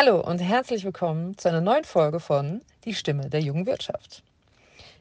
[0.00, 4.22] Hallo und herzlich willkommen zu einer neuen Folge von Die Stimme der jungen Wirtschaft.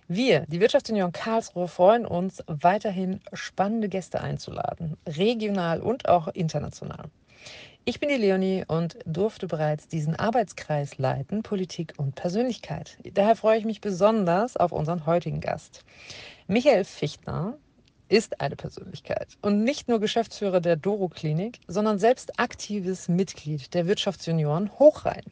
[0.07, 7.11] Wir, die Wirtschaftsunion Karlsruhe, freuen uns weiterhin spannende Gäste einzuladen, regional und auch international.
[7.85, 12.97] Ich bin die Leonie und durfte bereits diesen Arbeitskreis leiten, Politik und Persönlichkeit.
[13.13, 15.85] Daher freue ich mich besonders auf unseren heutigen Gast.
[16.47, 17.59] Michael Fichtner
[18.09, 23.87] ist eine Persönlichkeit und nicht nur Geschäftsführer der Doro Klinik, sondern selbst aktives Mitglied der
[23.87, 25.23] Wirtschaftsjunioren Hochrhein.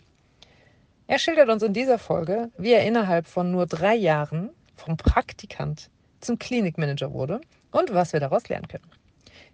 [1.08, 5.90] Er schildert uns in dieser Folge, wie er innerhalb von nur drei Jahren vom Praktikant
[6.20, 8.90] zum Klinikmanager wurde und was wir daraus lernen können.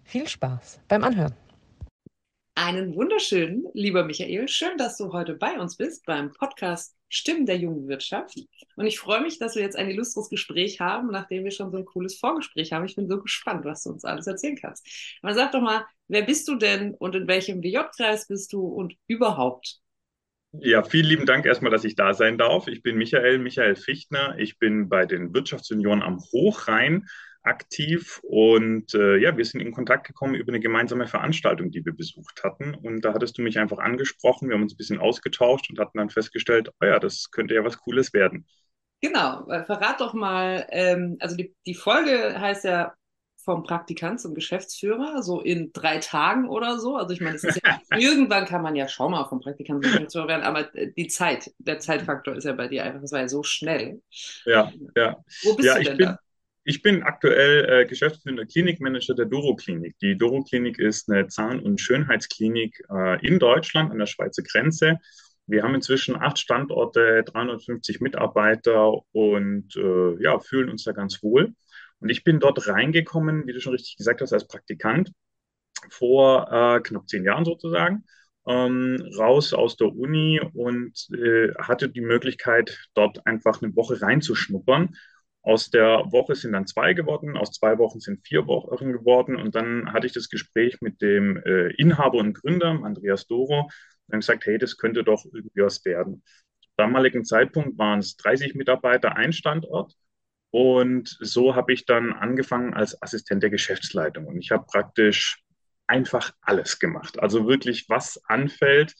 [0.02, 1.34] Viel Spaß beim Anhören.
[2.54, 4.46] Einen wunderschönen, lieber Michael.
[4.46, 8.36] Schön, dass du heute bei uns bist beim Podcast Stimmen der jungen Wirtschaft.
[8.76, 11.78] Und ich freue mich, dass wir jetzt ein illustres Gespräch haben, nachdem wir schon so
[11.78, 12.84] ein cooles Vorgespräch haben.
[12.84, 14.86] Ich bin so gespannt, was du uns alles erzählen kannst.
[15.22, 18.94] Aber sag doch mal, wer bist du denn und in welchem BJ-Kreis bist du und
[19.06, 19.78] überhaupt?
[20.52, 22.68] Ja, vielen lieben Dank erstmal, dass ich da sein darf.
[22.68, 24.36] Ich bin Michael, Michael Fichtner.
[24.38, 27.06] Ich bin bei den Wirtschaftsunionen am Hochrhein
[27.42, 31.94] aktiv und äh, ja, wir sind in Kontakt gekommen über eine gemeinsame Veranstaltung, die wir
[31.94, 32.74] besucht hatten.
[32.74, 35.98] Und da hattest du mich einfach angesprochen, wir haben uns ein bisschen ausgetauscht und hatten
[35.98, 38.46] dann festgestellt, oh ja, das könnte ja was Cooles werden.
[39.00, 42.94] Genau, verrat doch mal, ähm, also die, die Folge heißt ja
[43.44, 46.96] vom Praktikant zum Geschäftsführer, so in drei Tagen oder so.
[46.96, 50.44] Also ich meine, ja, irgendwann kann man ja schon mal vom Praktikant zum Geschäftsführer werden,
[50.44, 54.00] aber die Zeit, der Zeitfaktor ist ja bei dir einfach, das war ja so schnell.
[54.44, 55.16] Ja, ja.
[55.42, 56.18] Wo bist ja, du denn bin, da?
[56.64, 59.98] Ich bin aktuell äh, geschäftsführender Klinikmanager der Doro Klinik.
[59.98, 64.98] Die Doro Klinik ist eine Zahn- und Schönheitsklinik äh, in Deutschland an der Schweizer Grenze.
[65.46, 71.52] Wir haben inzwischen acht Standorte, 350 Mitarbeiter und äh, ja, fühlen uns da ganz wohl.
[71.98, 75.10] Und ich bin dort reingekommen, wie du schon richtig gesagt hast, als Praktikant
[75.90, 78.04] vor äh, knapp zehn Jahren sozusagen.
[78.46, 84.94] Ähm, raus aus der Uni und äh, hatte die Möglichkeit, dort einfach eine Woche reinzuschnuppern
[85.42, 89.54] aus der Woche sind dann zwei geworden, aus zwei Wochen sind vier Wochen geworden und
[89.54, 93.70] dann hatte ich das Gespräch mit dem äh, Inhaber und Gründer, Andreas Doro, und
[94.08, 96.22] dann gesagt, hey, das könnte doch irgendwie was werden.
[96.62, 99.94] Zum damaligen Zeitpunkt waren es 30 Mitarbeiter, ein Standort
[100.50, 105.42] und so habe ich dann angefangen als Assistent der Geschäftsleitung und ich habe praktisch
[105.86, 107.18] einfach alles gemacht.
[107.20, 108.94] Also wirklich, was anfällt,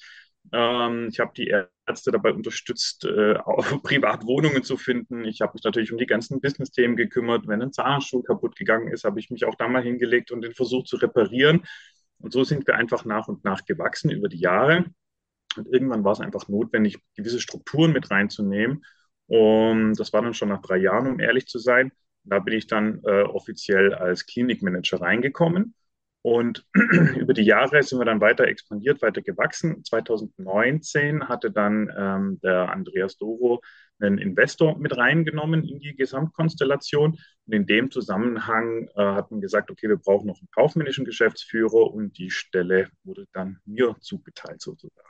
[0.53, 1.53] ähm, ich habe die
[1.87, 5.25] Ärzte dabei unterstützt, äh, auch Privatwohnungen zu finden.
[5.25, 7.47] Ich habe mich natürlich um die ganzen Business-Themen gekümmert.
[7.47, 10.55] Wenn ein Zahnschuh kaputt gegangen ist, habe ich mich auch da mal hingelegt und den
[10.55, 11.63] versucht zu reparieren.
[12.19, 14.85] Und so sind wir einfach nach und nach gewachsen über die Jahre.
[15.57, 18.85] Und irgendwann war es einfach notwendig, gewisse Strukturen mit reinzunehmen.
[19.27, 21.93] Und das war dann schon nach drei Jahren, um ehrlich zu sein.
[22.25, 25.75] Da bin ich dann äh, offiziell als Klinikmanager reingekommen.
[26.23, 26.65] Und
[27.17, 29.85] über die Jahre sind wir dann weiter expandiert, weiter gewachsen.
[29.85, 33.61] 2019 hatte dann ähm, der Andreas Doro
[33.99, 37.19] einen Investor mit reingenommen in die Gesamtkonstellation.
[37.47, 41.93] Und in dem Zusammenhang äh, hat man gesagt, okay, wir brauchen noch einen kaufmännischen Geschäftsführer
[41.93, 45.09] und die Stelle wurde dann mir zugeteilt sozusagen.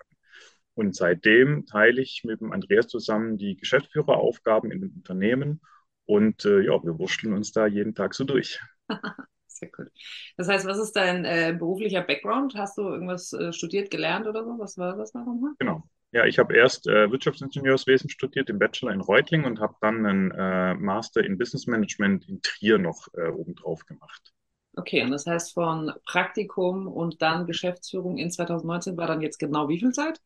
[0.75, 5.61] Und seitdem teile ich mit dem Andreas zusammen die Geschäftsführeraufgaben in den Unternehmen
[6.07, 8.59] und äh, ja, wir wurschteln uns da jeden Tag so durch.
[9.63, 9.93] Sehr cool.
[10.37, 12.55] Das heißt, was ist dein äh, beruflicher Background?
[12.57, 14.59] Hast du irgendwas äh, studiert, gelernt oder so?
[14.59, 15.53] Was war das nochmal?
[15.61, 15.85] Genau.
[16.11, 20.31] Ja, ich habe erst äh, Wirtschaftsingenieurswesen studiert, im Bachelor in Reutlingen und habe dann einen
[20.33, 24.33] äh, Master in Business Management in Trier noch äh, obendrauf gemacht.
[24.75, 29.69] Okay, und das heißt von Praktikum und dann Geschäftsführung in 2019 war dann jetzt genau
[29.69, 30.21] wie viel Zeit?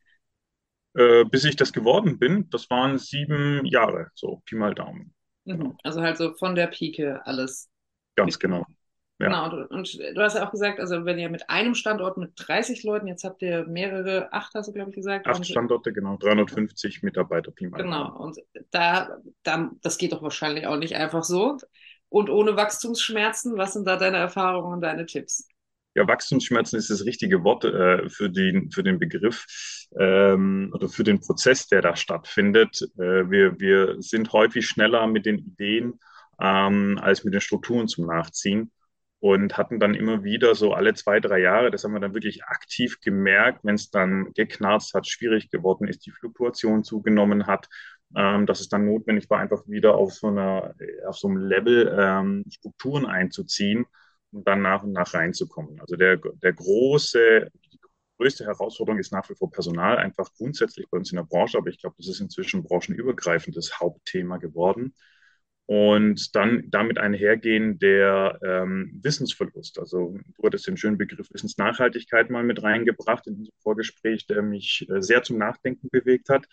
[0.94, 5.14] Äh, bis ich das geworden bin, das waren sieben Jahre, so Pi mal Daumen.
[5.44, 5.76] Mhm.
[5.82, 7.68] Also halt so von der Pike alles.
[8.16, 8.64] Ganz genau.
[9.18, 9.28] Ja.
[9.28, 12.32] Genau, und, und du hast ja auch gesagt, also wenn ihr mit einem Standort mit
[12.36, 15.26] 30 Leuten, jetzt habt ihr mehrere, acht hast du, glaube ich, gesagt.
[15.26, 17.50] Acht Standorte, genau, 350 Mitarbeiter.
[17.56, 18.36] Genau, und
[18.72, 21.56] da, da, das geht doch wahrscheinlich auch nicht einfach so.
[22.10, 25.48] Und ohne Wachstumsschmerzen, was sind da deine Erfahrungen und deine Tipps?
[25.94, 29.46] Ja, Wachstumsschmerzen ist das richtige Wort äh, für, den, für den Begriff
[29.98, 32.82] ähm, oder für den Prozess, der da stattfindet.
[32.98, 35.98] Äh, wir, wir sind häufig schneller mit den Ideen
[36.38, 38.70] ähm, als mit den Strukturen zum Nachziehen
[39.20, 42.44] und hatten dann immer wieder so alle zwei, drei Jahre, das haben wir dann wirklich
[42.44, 47.68] aktiv gemerkt, wenn es dann geknarzt hat, schwierig geworden ist, die Fluktuation zugenommen hat
[48.14, 50.74] ähm, dass es dann notwendig war, einfach wieder auf so einer,
[51.06, 53.84] auf so einem Level ähm, Strukturen einzuziehen
[54.32, 55.80] und dann nach und nach reinzukommen.
[55.80, 57.78] Also der, der große, die
[58.18, 61.68] größte Herausforderung ist nach wie vor Personal, einfach grundsätzlich bei uns in der Branche, aber
[61.68, 64.94] ich glaube, das ist inzwischen branchenübergreifend das Hauptthema geworden.
[65.66, 69.80] Und dann damit einhergehen der ähm, Wissensverlust.
[69.80, 74.86] Also du hattest den schönen Begriff Wissensnachhaltigkeit mal mit reingebracht in unser Vorgespräch, der mich
[74.88, 76.46] äh, sehr zum Nachdenken bewegt hat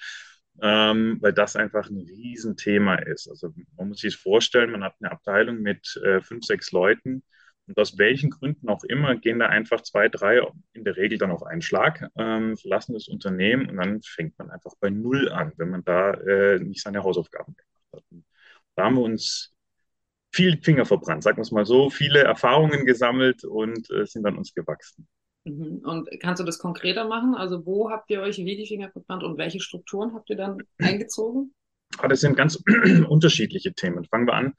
[0.61, 3.27] ähm, weil das einfach ein Riesenthema ist.
[3.27, 7.23] Also man muss sich vorstellen, man hat eine Abteilung mit äh, fünf, sechs Leuten
[7.67, 10.41] und aus welchen Gründen auch immer gehen da einfach zwei, drei
[10.73, 14.51] in der Regel dann auf einen Schlag, ähm, verlassen das Unternehmen und dann fängt man
[14.51, 18.03] einfach bei Null an, wenn man da äh, nicht seine Hausaufgaben gemacht hat.
[18.75, 19.53] Da haben wir uns
[20.31, 24.37] viel Finger verbrannt, sagen wir es mal so, viele Erfahrungen gesammelt und äh, sind dann
[24.37, 25.07] uns gewachsen.
[25.45, 25.81] Mhm.
[25.83, 27.35] Und kannst du das konkreter machen?
[27.35, 30.57] Also wo habt ihr euch wie die Finger verbrannt und welche Strukturen habt ihr dann
[30.79, 31.53] eingezogen?
[31.97, 32.61] Ah, das sind ganz
[33.07, 34.05] unterschiedliche Themen.
[34.05, 34.53] Fangen wir an.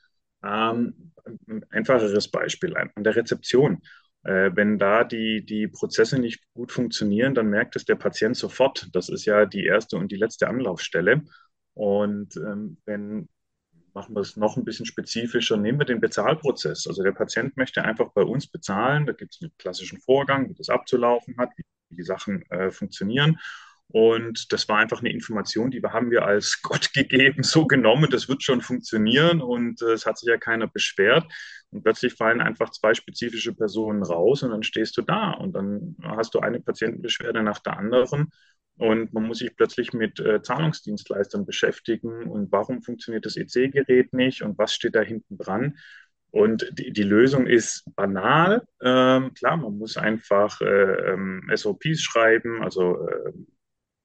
[0.44, 1.12] Ähm,
[1.48, 3.82] ein einfacheres Beispiel an der Rezeption.
[4.24, 8.88] Äh, wenn da die, die Prozesse nicht gut funktionieren, dann merkt es der Patient sofort.
[8.92, 11.22] Das ist ja die erste und die letzte Anlaufstelle.
[11.74, 13.28] Und ähm, wenn
[13.94, 15.56] machen wir es noch ein bisschen spezifischer.
[15.56, 16.86] Nehmen wir den Bezahlprozess.
[16.86, 19.06] Also der Patient möchte einfach bei uns bezahlen.
[19.06, 23.38] Da gibt es einen klassischen Vorgang, wie das abzulaufen hat, wie die Sachen äh, funktionieren.
[23.88, 28.28] Und das war einfach eine Information, die haben wir als Gott gegeben, so genommen, das
[28.28, 31.24] wird schon funktionieren und äh, es hat sich ja keiner beschwert.
[31.70, 35.96] Und plötzlich fallen einfach zwei spezifische Personen raus und dann stehst du da und dann
[36.02, 38.30] hast du eine Patientenbeschwerde nach der anderen
[38.76, 44.42] und man muss sich plötzlich mit äh, Zahlungsdienstleistern beschäftigen und warum funktioniert das EC-Gerät nicht
[44.42, 45.78] und was steht da hinten dran.
[46.30, 48.62] Und die, die Lösung ist banal.
[48.82, 53.32] Ähm, klar, man muss einfach äh, ähm, SOPs schreiben, also äh,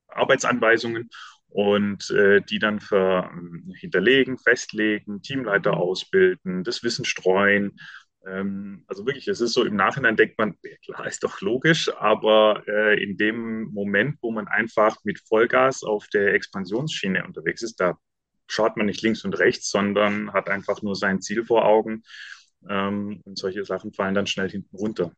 [0.09, 1.09] Arbeitsanweisungen
[1.47, 7.79] und äh, die dann für, äh, hinterlegen, festlegen, Teamleiter ausbilden, das Wissen streuen
[8.29, 11.91] ähm, also wirklich, es ist so, im Nachhinein denkt man, ja, klar, ist doch logisch,
[11.97, 17.79] aber äh, in dem Moment, wo man einfach mit Vollgas auf der Expansionsschiene unterwegs ist,
[17.79, 17.97] da
[18.47, 22.03] schaut man nicht links und rechts, sondern hat einfach nur sein Ziel vor Augen.
[22.67, 25.11] Ähm, und solche Sachen fallen dann schnell hinten runter.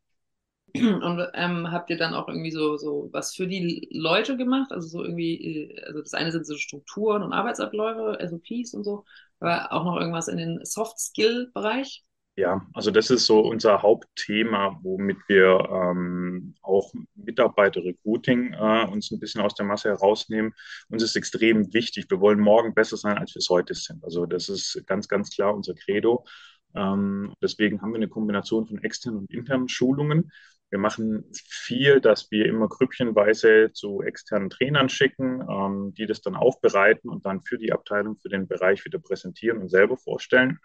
[0.73, 4.71] Und ähm, habt ihr dann auch irgendwie so, so was für die Leute gemacht?
[4.71, 9.05] Also so irgendwie, äh, also das eine sind so Strukturen und Arbeitsabläufe, SOPs und so,
[9.39, 12.05] aber auch noch irgendwas in den Soft-Skill-Bereich?
[12.37, 19.19] Ja, also das ist so unser Hauptthema, womit wir ähm, auch Mitarbeiter-Recruiting äh, uns ein
[19.19, 20.53] bisschen aus der Masse herausnehmen.
[20.89, 22.05] Uns ist extrem wichtig.
[22.09, 24.03] Wir wollen morgen besser sein, als wir es heute sind.
[24.05, 26.25] Also das ist ganz, ganz klar unser Credo.
[26.73, 30.31] Ähm, deswegen haben wir eine Kombination von externen und internen Schulungen.
[30.69, 36.37] Wir machen viel, dass wir immer grüppchenweise zu externen Trainern schicken, ähm, die das dann
[36.37, 40.59] aufbereiten und dann für die Abteilung, für den Bereich wieder präsentieren und selber vorstellen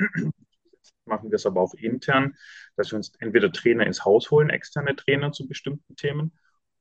[1.06, 2.36] machen wir es aber auch intern,
[2.76, 6.32] dass wir uns entweder Trainer ins Haus holen, externe Trainer zu bestimmten Themen,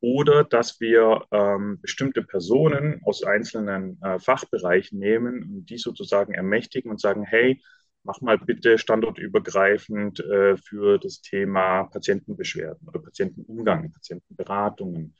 [0.02, 6.92] oder dass wir ähm, bestimmte Personen aus einzelnen äh, Fachbereichen nehmen und die sozusagen ermächtigen
[6.92, 7.62] und sagen, hey,
[8.04, 15.16] mach mal bitte standortübergreifend äh, für das Thema Patientenbeschwerden oder Patientenumgang, Patientenberatungen,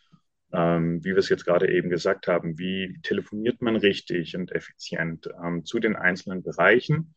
[0.54, 5.30] ähm, wie wir es jetzt gerade eben gesagt haben, wie telefoniert man richtig und effizient
[5.44, 7.16] ähm, zu den einzelnen Bereichen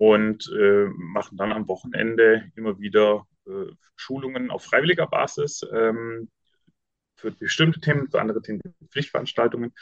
[0.00, 3.66] und äh, machen dann am Wochenende immer wieder äh,
[3.96, 6.30] Schulungen auf freiwilliger Basis ähm,
[7.16, 9.74] für bestimmte Themen, für andere Themen Pflichtveranstaltungen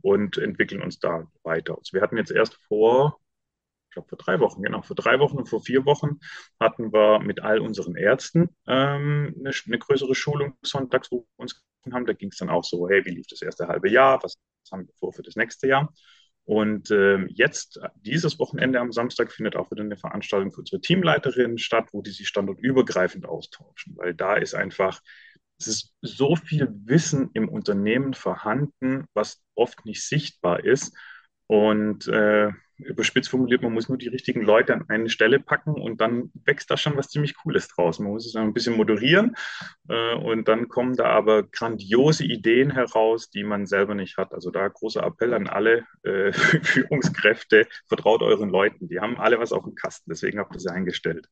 [0.00, 1.76] und entwickeln uns da weiter.
[1.76, 3.18] Also wir hatten jetzt erst vor,
[3.88, 6.20] ich glaube vor drei Wochen, genau, vor drei Wochen und vor vier Wochen
[6.60, 11.60] hatten wir mit all unseren Ärzten ähm, eine, eine, größere Schulung sonntags, wo wir uns
[11.92, 12.06] haben.
[12.06, 14.38] Da ging es dann auch so, hey, wie lief das erste halbe Jahr, was
[14.70, 15.92] haben wir vor für das nächste Jahr?
[16.44, 21.58] Und äh, jetzt, dieses Wochenende am Samstag, findet auch wieder eine Veranstaltung für unsere Teamleiterinnen
[21.58, 25.00] statt, wo die sich standortübergreifend austauschen, weil da ist einfach,
[25.58, 30.94] es ist so viel Wissen im Unternehmen vorhanden, was oft nicht sichtbar ist.
[31.46, 32.50] Und äh,
[32.84, 36.70] überspitzt formuliert, man muss nur die richtigen Leute an eine Stelle packen und dann wächst
[36.70, 37.98] da schon was ziemlich Cooles draus.
[37.98, 39.36] Man muss es ein bisschen moderieren
[39.88, 44.32] äh, und dann kommen da aber grandiose Ideen heraus, die man selber nicht hat.
[44.32, 48.88] Also da großer Appell an alle äh, Führungskräfte, vertraut euren Leuten.
[48.88, 51.28] Die haben alle was auf dem Kasten, deswegen habt ihr sie eingestellt.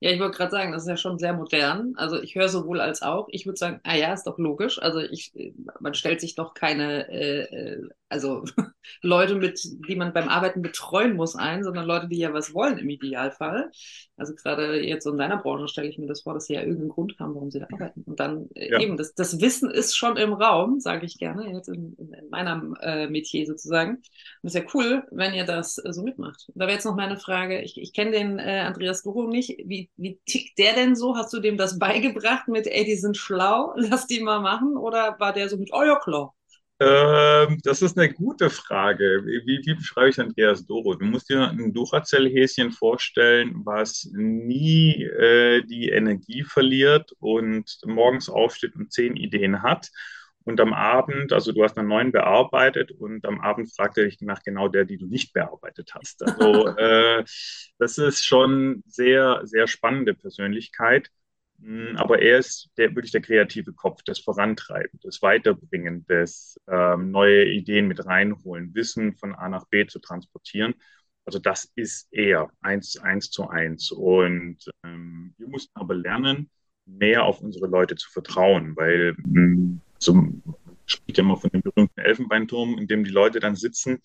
[0.00, 1.94] Ja, ich wollte gerade sagen, das ist ja schon sehr modern.
[1.96, 3.28] Also ich höre sowohl als auch.
[3.30, 4.80] Ich würde sagen, ah ja, ist doch logisch.
[4.80, 5.32] Also ich,
[5.80, 8.44] man stellt sich doch keine, äh, äh also
[9.02, 12.54] Leute mit, die man beim Arbeiten Arbeiten betreuen muss ein, sondern Leute, die ja was
[12.54, 13.70] wollen im Idealfall.
[14.16, 16.90] Also gerade jetzt in deiner Branche stelle ich mir das vor, dass sie ja irgendeinen
[16.90, 18.02] Grund haben, warum sie da arbeiten.
[18.02, 18.80] Und dann äh, ja.
[18.80, 22.30] eben, das, das Wissen ist schon im Raum, sage ich gerne, jetzt in, in, in
[22.30, 23.96] meinem äh, Metier sozusagen.
[23.96, 24.02] Und
[24.42, 26.50] es ist ja cool, wenn ihr das äh, so mitmacht.
[26.54, 29.56] Da wäre jetzt noch meine Frage, ich, ich kenne den äh, Andreas Duro nicht.
[29.64, 31.16] Wie, wie tickt der denn so?
[31.16, 34.76] Hast du dem das beigebracht mit, ey, die sind schlau, lass die mal machen?
[34.76, 36.34] Oder war der so mit, oh ja, klar?
[36.82, 39.22] Ähm, das ist eine gute Frage.
[39.24, 40.94] Wie, wie beschreibe ich Andreas Doro?
[40.94, 48.74] Du musst dir ein Duracell-Häschen vorstellen, was nie äh, die Energie verliert und morgens aufsteht
[48.74, 49.90] und zehn Ideen hat.
[50.44, 54.20] Und am Abend, also du hast einen neuen bearbeitet und am Abend fragt er dich
[54.20, 56.22] nach genau der, die du nicht bearbeitet hast.
[56.24, 57.24] Also äh,
[57.78, 61.10] das ist schon sehr, sehr spannende Persönlichkeit.
[61.62, 67.10] Hm, aber er ist der, wirklich der kreative Kopf, das Vorantreiben, das Weiterbringen, das ähm,
[67.10, 70.74] neue Ideen mit reinholen, Wissen von A nach B zu transportieren.
[71.24, 73.92] Also das ist er, eins, eins zu eins.
[73.92, 76.50] Und ähm, wir mussten aber lernen,
[76.84, 80.42] mehr auf unsere Leute zu vertrauen, weil hm, man
[80.86, 84.00] spricht ja immer von dem berühmten Elfenbeinturm, in dem die Leute dann sitzen.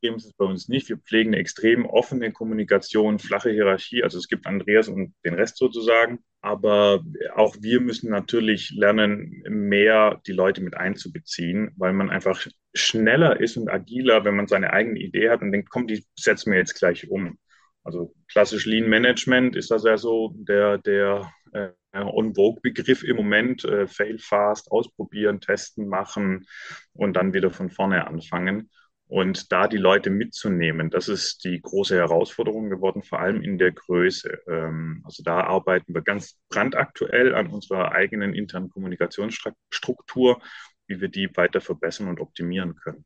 [0.00, 0.88] Extrem ist es bei uns nicht.
[0.88, 4.02] Wir pflegen eine extrem offene Kommunikation, flache Hierarchie.
[4.02, 6.20] Also es gibt Andreas und den Rest sozusagen.
[6.40, 7.04] Aber
[7.34, 13.58] auch wir müssen natürlich lernen, mehr die Leute mit einzubeziehen, weil man einfach schneller ist
[13.58, 16.78] und agiler, wenn man seine eigene Idee hat und denkt, komm, die setzen wir jetzt
[16.78, 17.38] gleich um.
[17.84, 23.66] Also klassisch Lean Management ist das ja so der, der äh, On-Vogue-Begriff im Moment.
[23.66, 26.46] Äh, fail fast, ausprobieren, testen, machen
[26.94, 28.70] und dann wieder von vorne anfangen.
[29.10, 33.72] Und da die Leute mitzunehmen, das ist die große Herausforderung geworden, vor allem in der
[33.72, 34.38] Größe.
[34.46, 40.40] Ähm, also da arbeiten wir ganz brandaktuell an unserer eigenen internen Kommunikationsstruktur,
[40.86, 43.04] wie wir die weiter verbessern und optimieren können.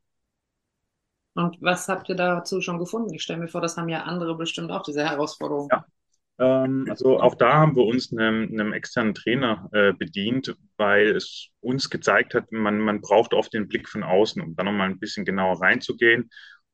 [1.33, 3.11] Und was habt ihr dazu schon gefunden?
[3.15, 5.69] Ich stelle mir vor, das haben ja andere bestimmt auch, diese Herausforderung.
[5.71, 5.85] Ja,
[6.37, 11.49] ähm, also auch da haben wir uns einem, einem externen Trainer äh, bedient, weil es
[11.61, 14.99] uns gezeigt hat, man, man braucht oft den Blick von außen, um da nochmal ein
[14.99, 16.29] bisschen genauer reinzugehen,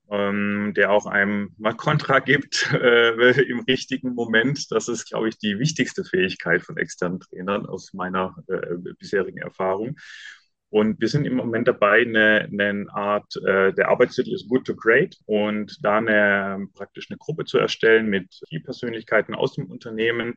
[0.10, 4.72] ähm, der auch einem mal Kontra gibt äh, im richtigen Moment.
[4.72, 9.96] Das ist, glaube ich, die wichtigste Fähigkeit von externen Trainern aus meiner äh, bisherigen Erfahrung.
[10.72, 14.76] Und wir sind im Moment dabei, eine, eine Art, äh, der Arbeitstitel ist Good to
[14.76, 15.18] Great.
[15.26, 20.36] Und da eine, praktisch eine Gruppe zu erstellen mit Persönlichkeiten aus dem Unternehmen,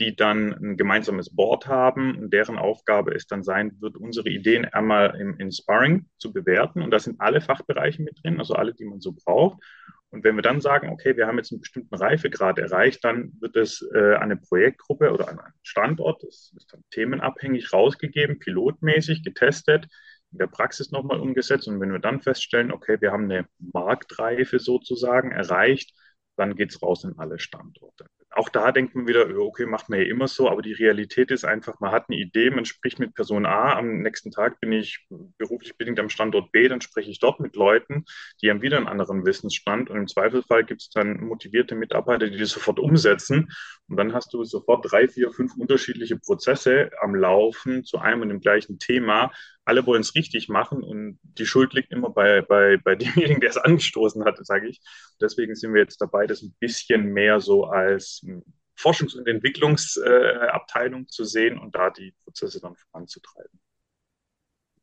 [0.00, 4.64] die dann ein gemeinsames Board haben und deren Aufgabe es dann sein wird, unsere Ideen
[4.64, 6.82] einmal im, Sparring zu bewerten.
[6.82, 9.62] Und da sind alle Fachbereiche mit drin, also alle, die man so braucht.
[10.10, 13.56] Und wenn wir dann sagen, okay, wir haben jetzt einen bestimmten Reifegrad erreicht, dann wird
[13.56, 19.88] es äh, eine Projektgruppe oder an einen Standort, das ist dann themenabhängig rausgegeben, pilotmäßig getestet,
[20.32, 21.68] in der Praxis nochmal umgesetzt.
[21.68, 25.94] Und wenn wir dann feststellen, okay, wir haben eine Marktreife sozusagen erreicht,
[26.36, 28.06] dann geht es raus in alle Standorte
[28.36, 31.44] auch da denkt man wieder, okay, macht man ja immer so, aber die Realität ist
[31.44, 35.06] einfach, man hat eine Idee, man spricht mit Person A, am nächsten Tag bin ich
[35.38, 38.04] beruflich bedingt am Standort B, dann spreche ich dort mit Leuten,
[38.42, 42.38] die haben wieder einen anderen Wissensstand und im Zweifelsfall gibt es dann motivierte Mitarbeiter, die
[42.38, 43.50] das sofort umsetzen
[43.88, 48.28] und dann hast du sofort drei, vier, fünf unterschiedliche Prozesse am Laufen zu einem und
[48.30, 49.30] dem gleichen Thema
[49.64, 53.50] alle wollen es richtig machen und die Schuld liegt immer bei, bei, bei demjenigen, der
[53.50, 54.80] es angestoßen hat, sage ich.
[55.20, 58.42] Deswegen sind wir jetzt dabei, das ein bisschen mehr so als hm,
[58.76, 63.60] Forschungs- und Entwicklungsabteilung äh, zu sehen und da die Prozesse dann voranzutreiben.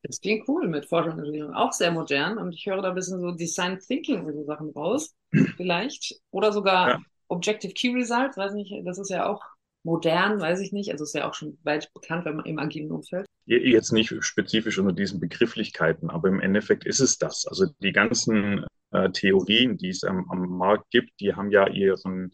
[0.03, 2.95] Das klingt cool mit Forschung und Entwicklung, auch sehr modern und ich höre da ein
[2.95, 5.15] bisschen so Design Thinking und so Sachen raus,
[5.57, 6.15] vielleicht.
[6.31, 6.99] Oder sogar ja.
[7.27, 9.43] Objective Key Results, weiß nicht, das ist ja auch
[9.83, 10.91] modern, weiß ich nicht.
[10.91, 13.25] Also ist ja auch schon weit bekannt, wenn man im agilen Umfeld.
[13.45, 17.45] Jetzt nicht spezifisch unter diesen Begrifflichkeiten, aber im Endeffekt ist es das.
[17.47, 22.33] Also die ganzen äh, Theorien, die es am, am, Markt gibt, die haben ja ihren,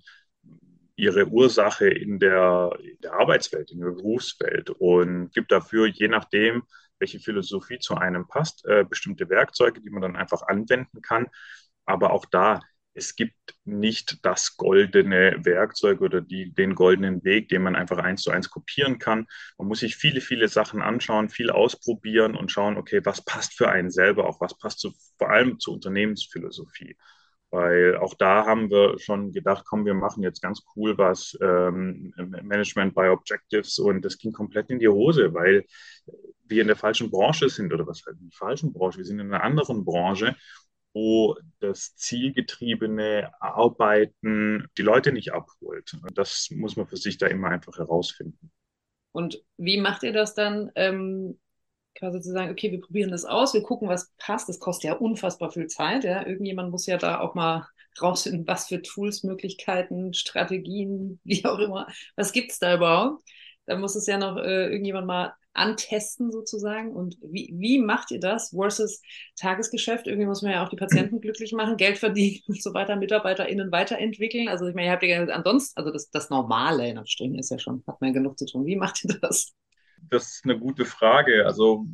[0.95, 6.63] ihre Ursache in der, in der Arbeitswelt, in der Berufswelt und gibt dafür, je nachdem,
[6.99, 11.27] welche Philosophie zu einem passt, äh, bestimmte Werkzeuge, die man dann einfach anwenden kann.
[11.85, 12.59] Aber auch da
[12.97, 18.23] es gibt nicht das goldene Werkzeug oder die, den goldenen Weg, den man einfach eins
[18.23, 19.27] zu eins kopieren kann.
[19.57, 23.69] Man muss sich viele, viele Sachen anschauen, viel ausprobieren und schauen, okay, was passt für
[23.69, 26.97] einen selber, auch was passt zu, vor allem zur Unternehmensphilosophie.
[27.51, 32.13] Weil auch da haben wir schon gedacht, komm, wir machen jetzt ganz cool was, ähm,
[32.17, 35.65] Management by Objectives und das ging komplett in die Hose, weil
[36.45, 39.19] wir in der falschen Branche sind oder was halt in der falschen Branche, wir sind
[39.19, 40.35] in einer anderen Branche
[40.97, 45.95] wo das zielgetriebene Arbeiten die Leute nicht abholt.
[46.15, 48.51] Das muss man für sich da immer einfach herausfinden.
[49.11, 50.71] Und wie macht ihr das dann?
[50.75, 51.39] Ähm,
[51.93, 54.49] quasi zu sagen, okay, wir probieren das aus, wir gucken, was passt.
[54.49, 56.03] Das kostet ja unfassbar viel Zeit.
[56.03, 56.25] Ja?
[56.25, 57.67] Irgendjemand muss ja da auch mal
[58.01, 63.23] rausfinden, was für Tools, Möglichkeiten, Strategien, wie auch immer, was gibt es da überhaupt?
[63.65, 66.91] Da muss es ja noch äh, irgendjemand mal antesten sozusagen.
[66.91, 69.01] Und wie, wie macht ihr das versus
[69.35, 70.07] Tagesgeschäft?
[70.07, 73.71] Irgendwie muss man ja auch die Patienten glücklich machen, Geld verdienen und so weiter, MitarbeiterInnen
[73.71, 74.47] weiterentwickeln.
[74.47, 77.59] Also ich meine, ihr habt ja ansonsten, also das, das Normale in Anführungsstrichen ist ja
[77.59, 78.65] schon, hat man ja genug zu tun.
[78.65, 79.53] Wie macht ihr das?
[80.09, 81.45] Das ist eine gute Frage.
[81.45, 81.85] Also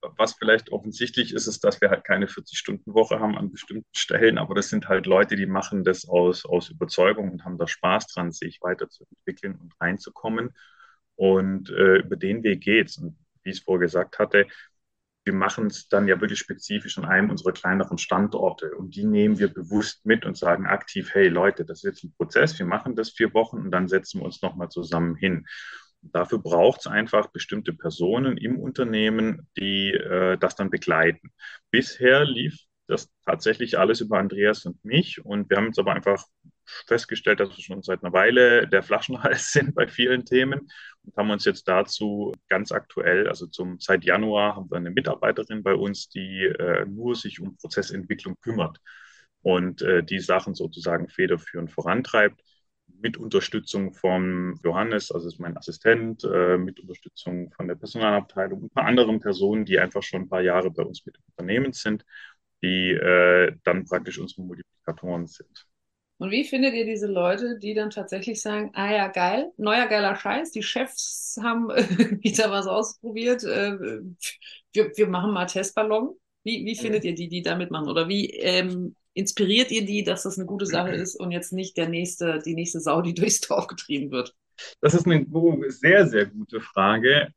[0.00, 4.54] was vielleicht offensichtlich ist, ist, dass wir halt keine 40-Stunden-Woche haben an bestimmten Stellen, aber
[4.54, 8.30] das sind halt Leute, die machen das aus, aus Überzeugung und haben da Spaß dran,
[8.30, 10.54] sich weiterzuentwickeln und reinzukommen.
[11.18, 12.96] Und äh, über den Weg geht's.
[12.96, 14.46] Und wie ich es vorher gesagt hatte,
[15.24, 19.38] wir machen es dann ja wirklich spezifisch an einem unserer kleineren Standorte und die nehmen
[19.38, 22.96] wir bewusst mit und sagen aktiv, hey Leute, das ist jetzt ein Prozess, wir machen
[22.96, 25.46] das vier Wochen und dann setzen wir uns nochmal zusammen hin.
[26.00, 31.32] Dafür braucht es einfach bestimmte Personen im Unternehmen, die äh, das dann begleiten.
[31.70, 32.56] Bisher lief
[32.86, 36.24] das tatsächlich alles über Andreas und mich und wir haben jetzt aber einfach
[36.86, 40.68] festgestellt, dass wir schon seit einer Weile der Flaschenhals sind bei vielen Themen
[41.04, 45.62] und haben uns jetzt dazu ganz aktuell, also zum, seit Januar haben wir eine Mitarbeiterin
[45.62, 48.78] bei uns, die äh, nur sich um Prozessentwicklung kümmert
[49.42, 52.42] und äh, die Sachen sozusagen federführend vorantreibt
[53.00, 58.64] mit Unterstützung von Johannes, also ist mein Assistent, äh, mit Unterstützung von der Personalabteilung und
[58.66, 61.72] ein paar anderen Personen, die einfach schon ein paar Jahre bei uns mit im Unternehmen
[61.72, 62.04] sind,
[62.62, 65.67] die äh, dann praktisch unsere Multiplikatoren sind.
[66.18, 70.16] Und wie findet ihr diese Leute, die dann tatsächlich sagen, ah ja, geil, neuer geiler
[70.16, 71.68] Scheiß, die Chefs haben
[72.36, 73.78] da was ausprobiert, äh,
[74.72, 76.14] wir, wir machen mal Testballon.
[76.44, 77.88] Wie, wie findet ihr die, die da mitmachen?
[77.88, 81.76] Oder wie ähm, inspiriert ihr die, dass das eine gute Sache ist und jetzt nicht
[81.76, 84.34] der nächste, die nächste Sau, die durchs Dorf getrieben wird?
[84.80, 85.24] Das ist eine
[85.68, 87.28] sehr, sehr gute Frage.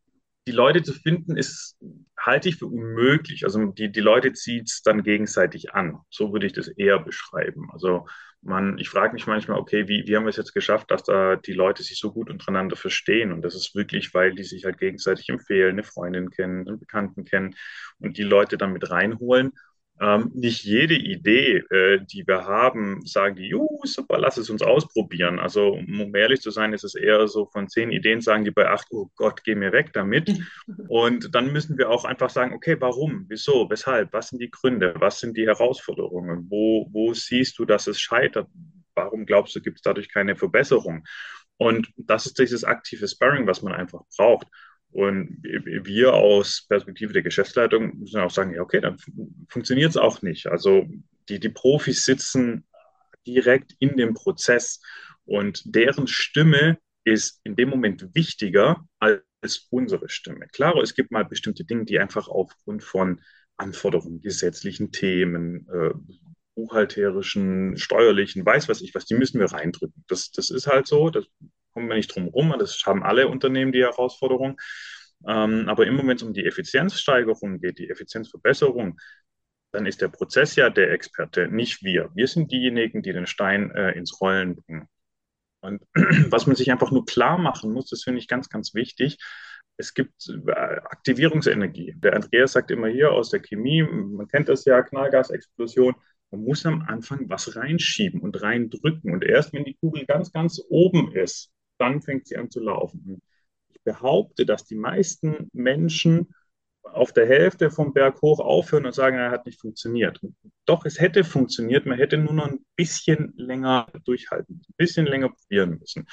[0.48, 1.78] Die Leute zu finden, ist,
[2.18, 3.44] halte ich für unmöglich.
[3.44, 6.00] Also die, die Leute zieht es dann gegenseitig an.
[6.10, 7.70] So würde ich das eher beschreiben.
[7.72, 8.08] Also
[8.42, 11.36] man, ich frage mich manchmal, okay, wie, wie haben wir es jetzt geschafft, dass da
[11.36, 13.32] die Leute sich so gut untereinander verstehen?
[13.32, 17.24] Und das ist wirklich, weil die sich halt gegenseitig empfehlen, eine Freundin kennen, einen Bekannten
[17.24, 17.56] kennen
[18.00, 19.54] und die Leute dann mit reinholen
[20.02, 24.64] ähm, nicht jede Idee, äh, die wir haben, sagen die, juhu, super, lass es uns
[24.64, 25.38] ausprobieren.
[25.38, 28.68] Also, um ehrlich zu sein, ist es eher so, von zehn Ideen sagen die bei
[28.68, 30.34] acht, oh Gott, geh mir weg damit.
[30.88, 34.96] Und dann müssen wir auch einfach sagen, okay, warum, wieso, weshalb, was sind die Gründe,
[34.98, 38.48] was sind die Herausforderungen, wo, wo siehst du, dass es scheitert,
[38.96, 41.06] warum glaubst du, gibt es dadurch keine Verbesserung?
[41.58, 44.48] Und das ist dieses aktive Sparring, was man einfach braucht.
[44.92, 48.98] Und wir aus Perspektive der Geschäftsleitung müssen auch sagen, ja, okay, dann
[49.48, 50.48] funktioniert es auch nicht.
[50.48, 50.86] Also
[51.30, 52.66] die, die Profis sitzen
[53.26, 54.82] direkt in dem Prozess
[55.26, 60.48] und deren Stimme ist in dem Moment wichtiger als unsere Stimme.
[60.48, 63.22] Klar, es gibt mal bestimmte Dinge, die einfach aufgrund von
[63.58, 65.92] Anforderungen, gesetzlichen Themen, äh,
[66.56, 70.04] buchhalterischen, steuerlichen, weiß was ich was, die müssen wir reindrücken.
[70.08, 71.26] Das, das ist halt so, das
[71.74, 72.54] kommen wir nicht drum rum.
[72.60, 74.60] Das haben alle Unternehmen die Herausforderung.
[75.28, 79.00] Ähm, aber immer wenn es um die Effizienzsteigerung geht, die Effizienzverbesserung,
[79.72, 82.10] dann ist der Prozess ja der Experte, nicht wir.
[82.14, 84.88] Wir sind diejenigen, die den Stein äh, ins Rollen bringen.
[85.62, 85.82] Und
[86.32, 89.18] was man sich einfach nur klar machen muss, das finde ich ganz, ganz wichtig.
[89.78, 91.96] Es gibt äh, Aktivierungsenergie.
[91.98, 95.96] Der Andreas sagt immer hier aus der Chemie, man kennt das ja, Knallgasexplosion.
[96.32, 99.14] Man muss am Anfang was reinschieben und reindrücken.
[99.14, 103.22] Und erst wenn die Kugel ganz, ganz oben ist, dann fängt sie an zu laufen.
[103.70, 106.34] Ich behaupte, dass die meisten Menschen
[106.84, 110.20] auf der Hälfte vom Berg hoch aufhören und sagen, er hat nicht funktioniert.
[110.66, 115.30] Doch, es hätte funktioniert, man hätte nur noch ein bisschen länger durchhalten, ein bisschen länger
[115.30, 116.08] probieren müssen.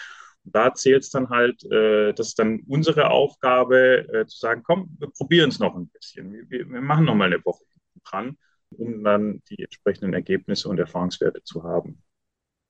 [0.44, 4.62] Und da zählt es dann halt, äh, das ist dann unsere Aufgabe, äh, zu sagen,
[4.62, 6.32] komm, wir probieren es noch ein bisschen.
[6.48, 7.64] Wir, wir machen noch mal eine Woche
[8.04, 8.36] dran,
[8.70, 12.02] um dann die entsprechenden Ergebnisse und Erfahrungswerte zu haben.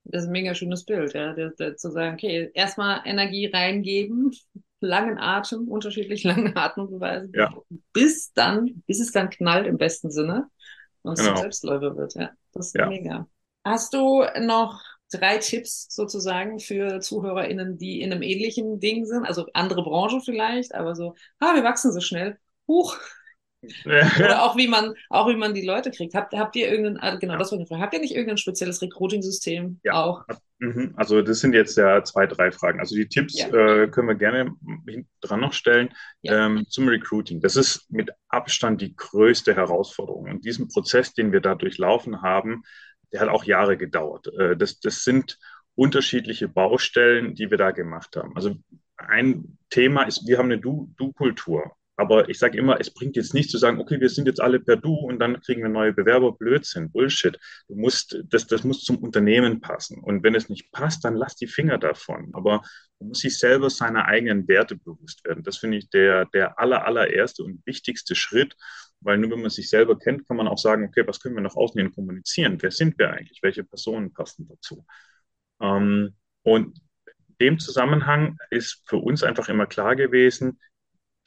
[0.08, 4.32] Das ist ein mega schönes Bild, ja, der, der, zu sagen, okay, erstmal Energie reingeben,
[4.80, 7.54] langen Atem, unterschiedlich langen Atembeweise, ja.
[7.92, 10.48] bis dann, bis es dann knallt im besten Sinne
[11.02, 11.34] und es genau.
[11.34, 12.30] zum Selbstläufer wird, ja.
[12.52, 12.88] Das ist ja.
[12.88, 13.28] mega.
[13.64, 19.46] Hast du noch drei Tipps sozusagen für ZuhörerInnen, die in einem ähnlichen Ding sind, also
[19.54, 22.38] andere Branche vielleicht, aber so, ah, wir wachsen so schnell.
[22.66, 22.96] Huch,
[23.84, 26.14] oder auch wie man, auch wie man die Leute kriegt.
[26.14, 27.38] Habt, habt ihr irgendein, ah, genau, ja.
[27.38, 27.82] das war Frage.
[27.82, 29.94] Habt ihr nicht irgendein spezielles Recruiting-System ja.
[29.94, 30.24] auch?
[30.60, 30.94] Mhm.
[30.96, 32.80] Also das sind jetzt ja zwei, drei Fragen.
[32.80, 33.48] Also die Tipps ja.
[33.48, 34.54] äh, können wir gerne
[35.20, 35.90] dran noch stellen
[36.24, 37.40] ähm, zum Recruiting.
[37.40, 40.30] Das ist mit Abstand die größte Herausforderung.
[40.30, 42.62] Und diesen Prozess, den wir da durchlaufen haben,
[43.12, 44.28] der hat auch Jahre gedauert.
[44.38, 45.38] Äh, das, das sind
[45.74, 48.34] unterschiedliche Baustellen, die wir da gemacht haben.
[48.34, 48.56] Also
[48.96, 51.72] ein Thema ist, wir haben eine Du-Kultur.
[51.98, 54.60] Aber ich sage immer, es bringt jetzt nicht zu sagen, okay, wir sind jetzt alle
[54.60, 56.30] per Du und dann kriegen wir neue Bewerber.
[56.30, 57.36] Blödsinn, Bullshit.
[57.66, 59.98] Du musst, das, das muss zum Unternehmen passen.
[59.98, 62.30] Und wenn es nicht passt, dann lass die Finger davon.
[62.34, 62.62] Aber
[63.00, 65.42] man muss sich selber seiner eigenen Werte bewusst werden.
[65.42, 68.54] Das finde ich der, der aller, allererste und wichtigste Schritt.
[69.00, 71.42] Weil nur wenn man sich selber kennt, kann man auch sagen, okay, was können wir
[71.42, 72.62] nach außen hin kommunizieren?
[72.62, 73.40] Wer sind wir eigentlich?
[73.42, 74.86] Welche Personen passen dazu?
[75.60, 76.80] Ähm, und
[77.40, 80.60] dem Zusammenhang ist für uns einfach immer klar gewesen,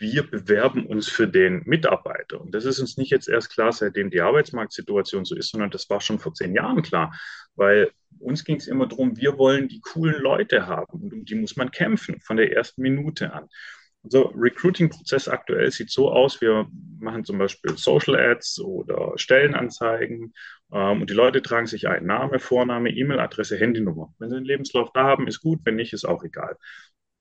[0.01, 2.41] wir bewerben uns für den Mitarbeiter.
[2.41, 5.89] Und das ist uns nicht jetzt erst klar, seitdem die Arbeitsmarktsituation so ist, sondern das
[5.91, 7.13] war schon vor zehn Jahren klar.
[7.55, 11.35] Weil uns ging es immer darum, wir wollen die coolen Leute haben und um die
[11.35, 13.47] muss man kämpfen, von der ersten Minute an.
[14.03, 16.67] Unser Recruiting-Prozess aktuell sieht so aus, wir
[16.99, 20.33] machen zum Beispiel Social Ads oder Stellenanzeigen
[20.73, 24.11] ähm, und die Leute tragen sich ein, Name, Vorname, E-Mail-Adresse, Handynummer.
[24.17, 26.57] Wenn sie einen Lebenslauf da haben, ist gut, wenn nicht, ist auch egal.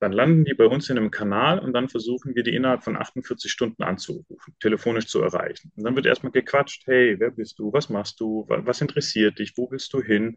[0.01, 2.97] Dann landen die bei uns in einem Kanal und dann versuchen wir die innerhalb von
[2.97, 5.71] 48 Stunden anzurufen, telefonisch zu erreichen.
[5.77, 9.57] Und dann wird erstmal gequatscht, hey, wer bist du, was machst du, was interessiert dich,
[9.57, 10.37] wo willst du hin?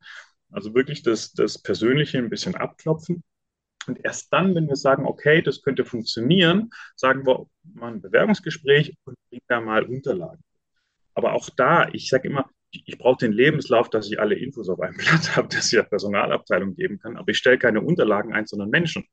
[0.51, 3.23] Also wirklich das, das Persönliche ein bisschen abklopfen.
[3.87, 8.95] Und erst dann, wenn wir sagen, okay, das könnte funktionieren, sagen wir mal ein Bewerbungsgespräch
[9.05, 10.43] und bringen da mal Unterlagen.
[11.13, 14.79] Aber auch da, ich sage immer, ich brauche den Lebenslauf, dass ich alle Infos auf
[14.79, 17.17] einem Blatt habe, dass ich der Personalabteilung geben kann.
[17.17, 19.05] Aber ich stelle keine Unterlagen ein, sondern Menschen.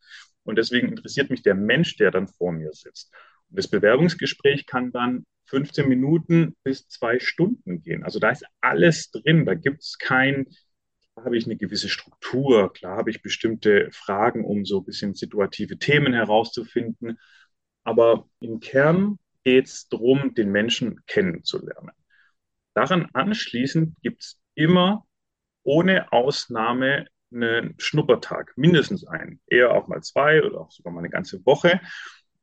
[0.44, 3.12] Und deswegen interessiert mich der Mensch, der dann vor mir sitzt.
[3.48, 8.04] Und das Bewerbungsgespräch kann dann 15 Minuten bis zwei Stunden gehen.
[8.04, 9.44] Also da ist alles drin.
[9.44, 10.46] Da gibt es kein,
[11.14, 15.14] klar habe ich eine gewisse Struktur, klar habe ich bestimmte Fragen, um so ein bisschen
[15.14, 17.18] situative Themen herauszufinden.
[17.82, 21.90] Aber im Kern geht es darum, den Menschen kennenzulernen.
[22.74, 25.06] Daran anschließend gibt es immer
[25.62, 31.10] ohne Ausnahme einen Schnuppertag, mindestens einen, eher auch mal zwei oder auch sogar mal eine
[31.10, 31.80] ganze Woche,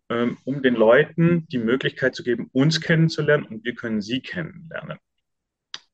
[0.09, 4.97] ähm, um den Leuten die Möglichkeit zu geben, uns kennenzulernen und wir können sie kennenlernen.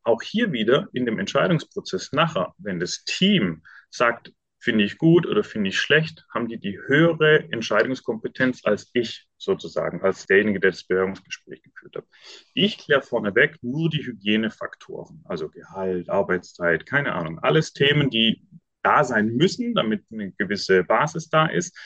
[0.04, 5.44] Auch hier wieder in dem Entscheidungsprozess nachher, wenn das Team sagt, finde ich gut oder
[5.44, 10.86] finde ich schlecht, haben die die höhere Entscheidungskompetenz als ich sozusagen, als derjenige, der das
[10.86, 12.06] Bewerbungsgespräch geführt hat.
[12.54, 18.42] Ich kläre vorneweg nur die Hygienefaktoren, also Gehalt, Arbeitszeit, keine Ahnung, alles Themen, die
[18.84, 21.78] da sein müssen, damit eine gewisse Basis da ist.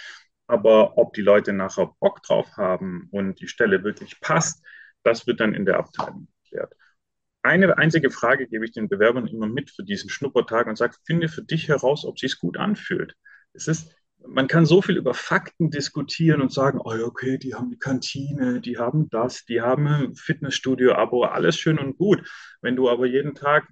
[0.47, 4.63] Aber ob die Leute nachher Bock drauf haben und die Stelle wirklich passt,
[5.03, 6.73] das wird dann in der Abteilung geklärt.
[7.43, 11.29] Eine einzige Frage gebe ich den Bewerbern immer mit für diesen Schnuppertag und sage, finde
[11.29, 13.15] für dich heraus, ob es sich gut anfühlt.
[13.53, 13.95] Es ist
[14.29, 18.61] man kann so viel über Fakten diskutieren und sagen, oh, okay, die haben die Kantine,
[18.61, 22.27] die haben das, die haben ein Fitnessstudio-Abo, alles schön und gut.
[22.61, 23.67] Wenn du aber jeden Tag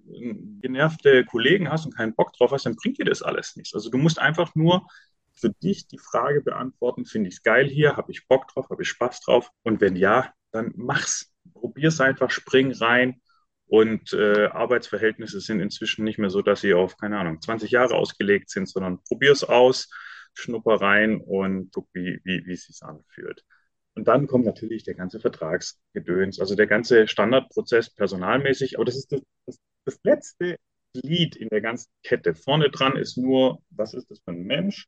[0.62, 3.74] genervte Kollegen hast und keinen Bock drauf hast, dann bringt dir das alles nichts.
[3.74, 4.88] Also du musst einfach nur
[5.34, 8.84] für dich die Frage beantworten, finde ich es geil hier, habe ich Bock drauf, habe
[8.84, 11.32] ich Spaß drauf und wenn ja, dann mach's.
[11.54, 13.22] Probier's einfach, spring rein,
[13.68, 17.96] und äh, Arbeitsverhältnisse sind inzwischen nicht mehr so, dass sie auf, keine Ahnung, 20 Jahre
[17.96, 19.90] ausgelegt sind, sondern probier es aus,
[20.36, 23.44] schnupper rein und guck, wie, wie, wie es sich anfühlt.
[23.96, 28.76] Und dann kommt natürlich der ganze Vertragsgedöns, also der ganze Standardprozess personalmäßig.
[28.76, 30.58] Aber das ist das, das, das letzte
[30.94, 32.36] Glied in der ganzen Kette.
[32.36, 34.88] Vorne dran ist nur, was ist das für ein Mensch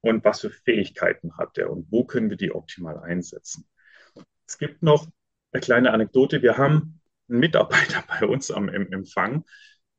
[0.00, 3.66] und was für Fähigkeiten hat er und wo können wir die optimal einsetzen.
[4.46, 5.06] Es gibt noch
[5.52, 6.42] eine kleine Anekdote.
[6.42, 9.44] Wir haben einen Mitarbeiter bei uns am im Empfang,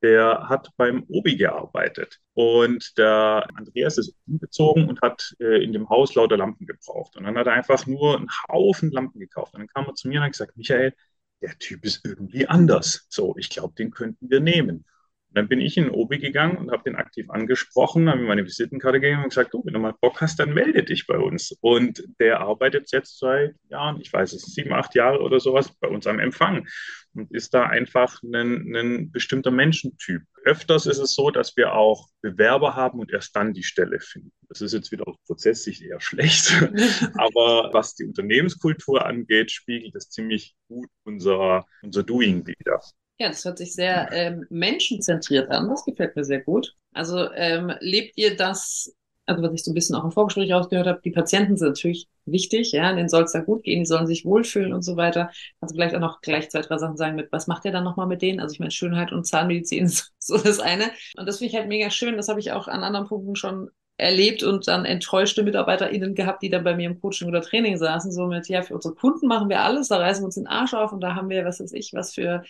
[0.03, 2.19] der hat beim Obi gearbeitet.
[2.33, 7.15] Und der Andreas ist umgezogen und hat äh, in dem Haus lauter Lampen gebraucht.
[7.15, 9.53] Und dann hat er einfach nur einen Haufen Lampen gekauft.
[9.53, 10.93] Und dann kam er zu mir und hat gesagt, Michael,
[11.41, 13.07] der Typ ist irgendwie anders.
[13.09, 14.85] So, ich glaube, den könnten wir nehmen.
[15.33, 18.27] Und dann bin ich in den Obi gegangen und habe den aktiv angesprochen, habe ihm
[18.27, 21.17] meine Visitenkarte gegeben und gesagt, oh, wenn du mal Bock hast, dann melde dich bei
[21.17, 21.57] uns.
[21.59, 25.87] Und der arbeitet jetzt seit Jahren, ich weiß es, sieben, acht Jahre oder sowas bei
[25.87, 26.67] uns am Empfang
[27.15, 30.21] und ist da einfach ein, ein bestimmter Menschentyp.
[30.45, 34.31] Öfters ist es so, dass wir auch Bewerber haben und erst dann die Stelle finden.
[34.49, 36.51] Das ist jetzt wieder aus Prozesssicht eher schlecht,
[37.17, 42.81] aber was die Unternehmenskultur angeht, spiegelt es ziemlich gut unser, unser Doing wieder.
[43.19, 45.69] Ja, das hört sich sehr ähm, menschenzentriert an.
[45.69, 46.75] Das gefällt mir sehr gut.
[46.93, 48.93] Also ähm, lebt ihr das,
[49.25, 52.07] also was ich so ein bisschen auch im Vorgespräch rausgehört habe, die Patienten sind natürlich
[52.25, 55.29] wichtig, ja, denen soll es da gut gehen, die sollen sich wohlfühlen und so weiter.
[55.61, 58.07] Also vielleicht auch noch gleich zwei, drei Sachen sagen mit, was macht ihr dann nochmal
[58.07, 58.39] mit denen?
[58.39, 60.85] Also ich meine, Schönheit und Zahnmedizin ist so das eine.
[61.15, 62.17] Und das finde ich halt mega schön.
[62.17, 66.49] Das habe ich auch an anderen Punkten schon erlebt und dann enttäuschte MitarbeiterInnen gehabt, die
[66.49, 69.49] dann bei mir im Coaching oder Training saßen, so mit, ja, für unsere Kunden machen
[69.49, 71.73] wir alles, da reißen wir uns den Arsch auf und da haben wir, was weiß
[71.73, 72.43] ich, was für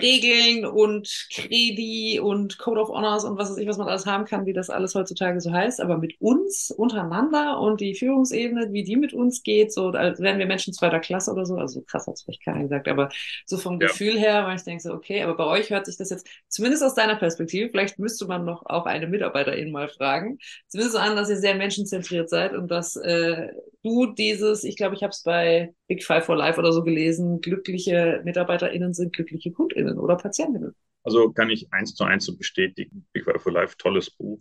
[0.00, 4.24] Regeln und Kredi und Code of Honors und was weiß ich, was man alles haben
[4.24, 5.80] kann, wie das alles heutzutage so heißt.
[5.80, 10.38] Aber mit uns untereinander und die Führungsebene, wie die mit uns geht, so als wären
[10.38, 11.56] wir Menschen zweiter Klasse oder so.
[11.56, 13.08] Also krass hat es vielleicht keiner gesagt, aber
[13.46, 13.88] so vom ja.
[13.88, 16.82] Gefühl her, weil ich denke so, okay, aber bei euch hört sich das jetzt, zumindest
[16.82, 21.16] aus deiner Perspektive, vielleicht müsste man noch auch eine Mitarbeiterin mal fragen, zumindest so an,
[21.16, 23.48] dass ihr sehr menschenzentriert seid und dass äh,
[23.82, 27.40] du dieses, ich glaube, ich habe es bei Big Five for Life oder so gelesen,
[27.40, 30.74] glückliche MitarbeiterInnen sind glückliche KundInnen oder Patientinnen.
[31.02, 33.06] Also kann ich eins zu eins so bestätigen.
[33.12, 34.40] Big Five for Life, tolles Buch.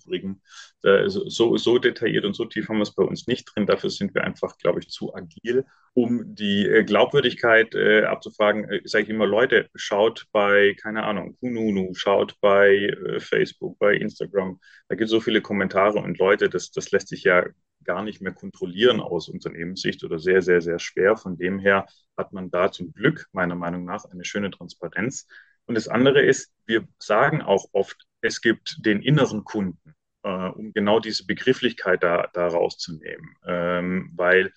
[1.08, 3.66] So, so detailliert und so tief haben wir es bei uns nicht drin.
[3.66, 8.66] Dafür sind wir einfach, glaube ich, zu agil, um die äh, Glaubwürdigkeit äh, abzufragen.
[8.70, 13.96] Äh, Sage ich immer, Leute, schaut bei, keine Ahnung, Kununu, schaut bei äh, Facebook, bei
[13.96, 14.60] Instagram.
[14.90, 17.46] Da gibt es so viele Kommentare und Leute, das, das lässt sich ja
[17.84, 21.16] gar nicht mehr kontrollieren aus Unternehmenssicht oder sehr, sehr, sehr schwer.
[21.18, 21.86] Von dem her
[22.18, 25.28] hat man da zum Glück meiner Meinung nach eine schöne Transparenz.
[25.68, 30.74] Und das andere ist, wir sagen auch oft, es gibt den inneren Kunden, äh, um
[30.74, 34.52] genau diese Begrifflichkeit da, da rauszunehmen, ähm, weil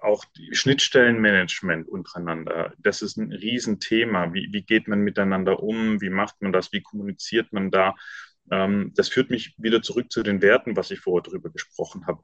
[0.00, 4.32] auch Schnittstellenmanagement untereinander, das ist ein Riesenthema.
[4.32, 6.00] Wie, wie geht man miteinander um?
[6.00, 6.72] Wie macht man das?
[6.72, 7.94] Wie kommuniziert man da?
[8.50, 12.22] Ähm, das führt mich wieder zurück zu den Werten, was ich vorher drüber gesprochen habe.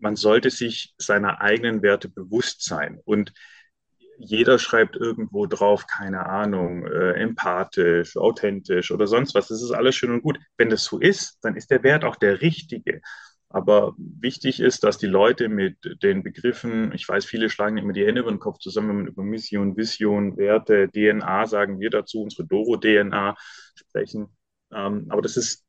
[0.00, 3.00] Man sollte sich seiner eigenen Werte bewusst sein.
[3.04, 3.32] Und
[4.18, 9.48] jeder schreibt irgendwo drauf, keine Ahnung, äh, empathisch, authentisch oder sonst was.
[9.48, 10.38] Das ist alles schön und gut.
[10.56, 13.00] Wenn das so ist, dann ist der Wert auch der richtige.
[13.48, 18.04] Aber wichtig ist, dass die Leute mit den Begriffen, ich weiß, viele schlagen immer die
[18.04, 22.22] Hände über den Kopf zusammen, wenn man über Mission, Vision, Werte, DNA sagen wir dazu,
[22.22, 23.36] unsere Doro-DNA
[23.76, 24.36] sprechen,
[24.72, 25.64] ähm, aber das ist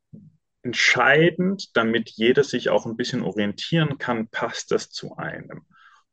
[0.64, 5.62] entscheidend, damit jeder sich auch ein bisschen orientieren kann, passt das zu einem.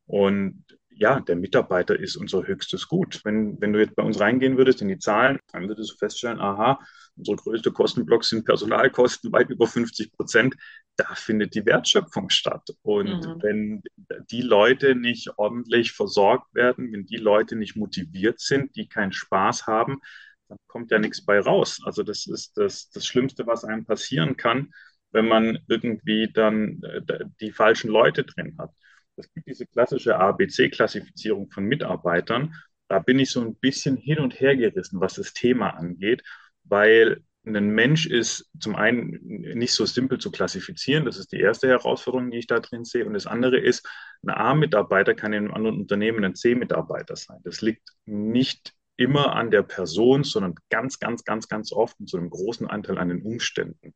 [0.04, 3.20] Und ja, der Mitarbeiter ist unser höchstes Gut.
[3.24, 6.40] Wenn, wenn du jetzt bei uns reingehen würdest in die Zahlen, dann würdest du feststellen,
[6.40, 6.80] aha,
[7.16, 10.54] unsere größte Kostenblock sind Personalkosten, weit über 50 Prozent.
[10.96, 12.68] Da findet die Wertschöpfung statt.
[12.82, 13.42] Und mhm.
[13.42, 13.82] wenn
[14.30, 19.66] die Leute nicht ordentlich versorgt werden, wenn die Leute nicht motiviert sind, die keinen Spaß
[19.66, 20.00] haben,
[20.48, 21.80] dann kommt ja nichts bei raus.
[21.84, 24.72] Also das ist das, das Schlimmste, was einem passieren kann,
[25.10, 28.70] wenn man irgendwie dann äh, die falschen Leute drin hat.
[29.16, 32.54] Es gibt diese klassische ABC-Klassifizierung von Mitarbeitern.
[32.88, 36.22] Da bin ich so ein bisschen hin und her gerissen, was das Thema angeht,
[36.64, 41.04] weil ein Mensch ist zum einen nicht so simpel zu klassifizieren.
[41.04, 43.04] Das ist die erste Herausforderung, die ich da drin sehe.
[43.04, 43.86] Und das andere ist,
[44.22, 47.40] ein A-Mitarbeiter kann in einem anderen Unternehmen ein C-Mitarbeiter sein.
[47.42, 52.16] Das liegt nicht immer an der Person, sondern ganz, ganz, ganz, ganz oft und zu
[52.16, 53.94] einem großen Anteil an den Umständen.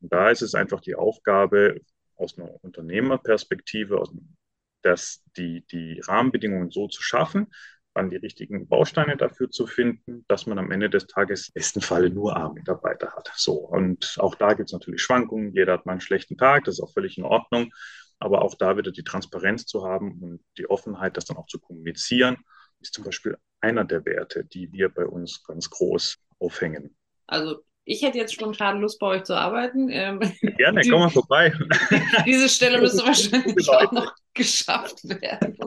[0.00, 1.80] Und da ist es einfach die Aufgabe
[2.16, 4.14] aus einer Unternehmerperspektive, aus,
[4.86, 7.48] dass die, die Rahmenbedingungen so zu schaffen,
[7.94, 11.80] dann die richtigen Bausteine dafür zu finden, dass man am Ende des Tages im besten
[11.80, 13.32] Falle nur A-Mitarbeiter hat.
[13.36, 15.52] So, und auch da gibt es natürlich Schwankungen.
[15.54, 17.72] Jeder hat mal einen schlechten Tag, das ist auch völlig in Ordnung.
[18.18, 21.58] Aber auch da wieder die Transparenz zu haben und die Offenheit, das dann auch zu
[21.58, 22.38] kommunizieren
[22.80, 26.96] ist zum Beispiel einer der Werte, die wir bei uns ganz groß aufhängen.
[27.26, 29.88] Also ich hätte jetzt spontan Lust, bei euch zu arbeiten.
[29.90, 31.52] Ähm, Gerne, die, komm mal vorbei.
[32.26, 35.56] Diese Stelle müsste wahrscheinlich auch noch geschafft werden.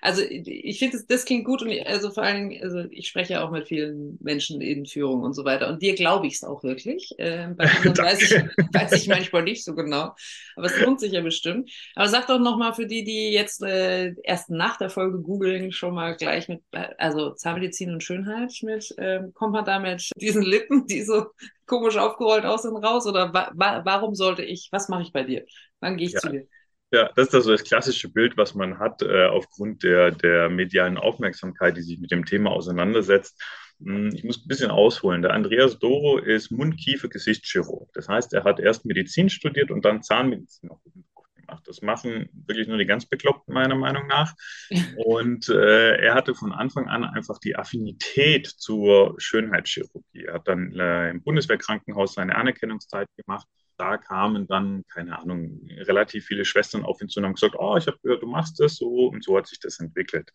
[0.00, 3.08] Also ich finde, das, das klingt gut und ich, also vor allen Dingen, also ich
[3.08, 6.44] spreche auch mit vielen Menschen in Führung und so weiter und dir glaube ich es
[6.44, 7.12] auch wirklich.
[7.18, 8.32] Ähm, bei anderen weiß ich,
[8.72, 10.14] weiß ich manchmal nicht so genau,
[10.56, 11.70] aber es lohnt sich ja bestimmt.
[11.94, 15.94] Aber sag doch nochmal für die, die jetzt äh, erst nach der Folge googeln, schon
[15.94, 16.62] mal gleich mit,
[16.98, 21.26] also Zahnmedizin und Schönheit mit, äh, kommt man da mit diesen Lippen, die so
[21.66, 23.50] komisch aufgerollt aussehen, raus oder wa
[23.84, 25.44] warum sollte ich, was mache ich bei dir?
[25.80, 26.20] Wann gehe ich ja.
[26.20, 26.46] zu dir?
[26.92, 30.96] Ja, das ist also das klassische Bild, was man hat äh, aufgrund der, der medialen
[30.96, 33.42] Aufmerksamkeit, die sich mit dem Thema auseinandersetzt.
[33.82, 35.22] Hm, ich muss ein bisschen ausholen.
[35.22, 37.90] Der Andreas Doro ist Mund-Kiefer-Gesichtschirurg.
[37.94, 41.66] Das heißt, er hat erst Medizin studiert und dann Zahnmedizin auch gemacht.
[41.66, 44.34] Das machen wirklich nur die ganz Bekloppten, meiner Meinung nach.
[45.04, 50.24] Und äh, er hatte von Anfang an einfach die Affinität zur Schönheitschirurgie.
[50.24, 56.26] Er hat dann äh, im Bundeswehrkrankenhaus seine Anerkennungszeit gemacht da kamen dann, keine Ahnung, relativ
[56.26, 58.76] viele Schwestern auf ihn zu und haben gesagt, oh, ich habe gehört, du machst das
[58.76, 60.30] so und so hat sich das entwickelt.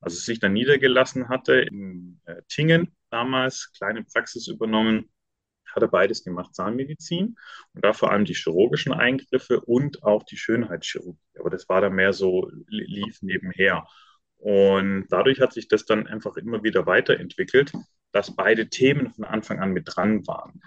[0.00, 5.10] Als es sich dann niedergelassen hatte in äh, Tingen damals, kleine Praxis übernommen,
[5.74, 7.36] hat er beides gemacht, Zahnmedizin
[7.72, 11.38] und da vor allem die chirurgischen Eingriffe und auch die Schönheitschirurgie.
[11.38, 13.86] Aber das war dann mehr so, lief nebenher.
[14.36, 17.72] Und dadurch hat sich das dann einfach immer wieder weiterentwickelt,
[18.10, 20.60] dass beide Themen von Anfang an mit dran waren.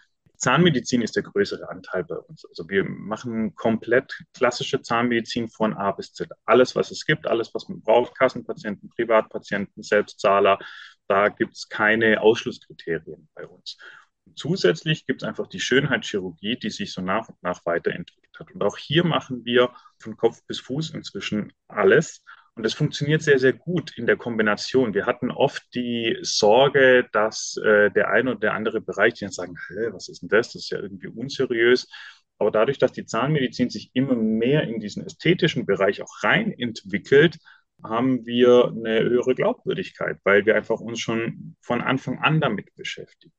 [0.46, 2.46] Zahnmedizin ist der größere Anteil bei uns.
[2.46, 6.30] Also wir machen komplett klassische Zahnmedizin von A bis Z.
[6.46, 10.60] Alles, was es gibt, alles, was man braucht, Kassenpatienten, Privatpatienten, Selbstzahler,
[11.08, 13.78] Da gibt es keine Ausschlusskriterien bei uns.
[14.26, 18.52] Und zusätzlich gibt es einfach die Schönheitschirurgie, die sich so nach und nach weiterentwickelt hat.
[18.52, 22.24] Und auch hier machen wir von Kopf bis Fuß inzwischen alles.
[22.56, 24.94] Und es funktioniert sehr, sehr gut in der Kombination.
[24.94, 29.34] Wir hatten oft die Sorge, dass äh, der eine oder der andere Bereich, die dann
[29.34, 29.58] sagen,
[29.92, 30.54] was ist denn das?
[30.54, 31.90] Das ist ja irgendwie unseriös.
[32.38, 37.38] Aber dadurch, dass die Zahnmedizin sich immer mehr in diesen ästhetischen Bereich auch rein entwickelt,
[37.84, 43.34] haben wir eine höhere Glaubwürdigkeit, weil wir einfach uns schon von Anfang an damit beschäftigen.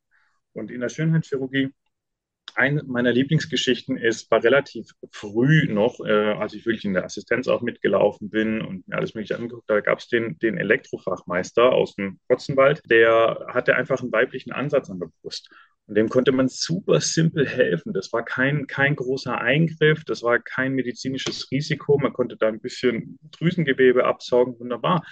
[0.52, 1.70] Und in der Schönheitschirurgie
[2.54, 7.48] eine meiner Lieblingsgeschichten ist, war relativ früh noch, äh, als ich wirklich in der Assistenz
[7.48, 11.94] auch mitgelaufen bin und mir alles Mögliche angeguckt, da gab es den, den Elektrofachmeister aus
[11.96, 15.50] dem Kotzenwald, der hatte einfach einen weiblichen Ansatz an der Brust.
[15.87, 17.92] Und dem konnte man super simpel helfen.
[17.92, 21.98] Das war kein, kein großer Eingriff, das war kein medizinisches Risiko.
[21.98, 25.04] Man konnte da ein bisschen Drüsengewebe absaugen, wunderbar.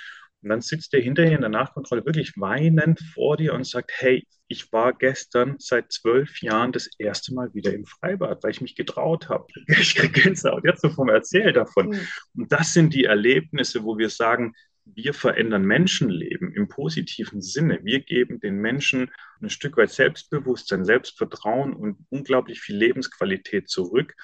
[0.44, 4.26] Und dann sitzt der hinterher in der Nachkontrolle wirklich weinend vor dir und sagt, hey,
[4.46, 8.76] ich war gestern seit zwölf Jahren das erste Mal wieder im Freibad, weil ich mich
[8.76, 9.46] getraut habe.
[9.68, 11.88] Ich kriege Gänsehaut jetzt so vom Erzählen davon.
[11.88, 12.00] Mhm.
[12.36, 14.52] Und das sind die Erlebnisse, wo wir sagen,
[14.84, 17.80] wir verändern Menschenleben im positiven Sinne.
[17.82, 24.14] Wir geben den Menschen ein Stück weit Selbstbewusstsein, Selbstvertrauen und unglaublich viel Lebensqualität zurück,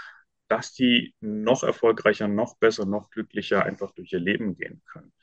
[0.48, 5.14] dass die noch erfolgreicher, noch besser, noch glücklicher einfach durch ihr Leben gehen können.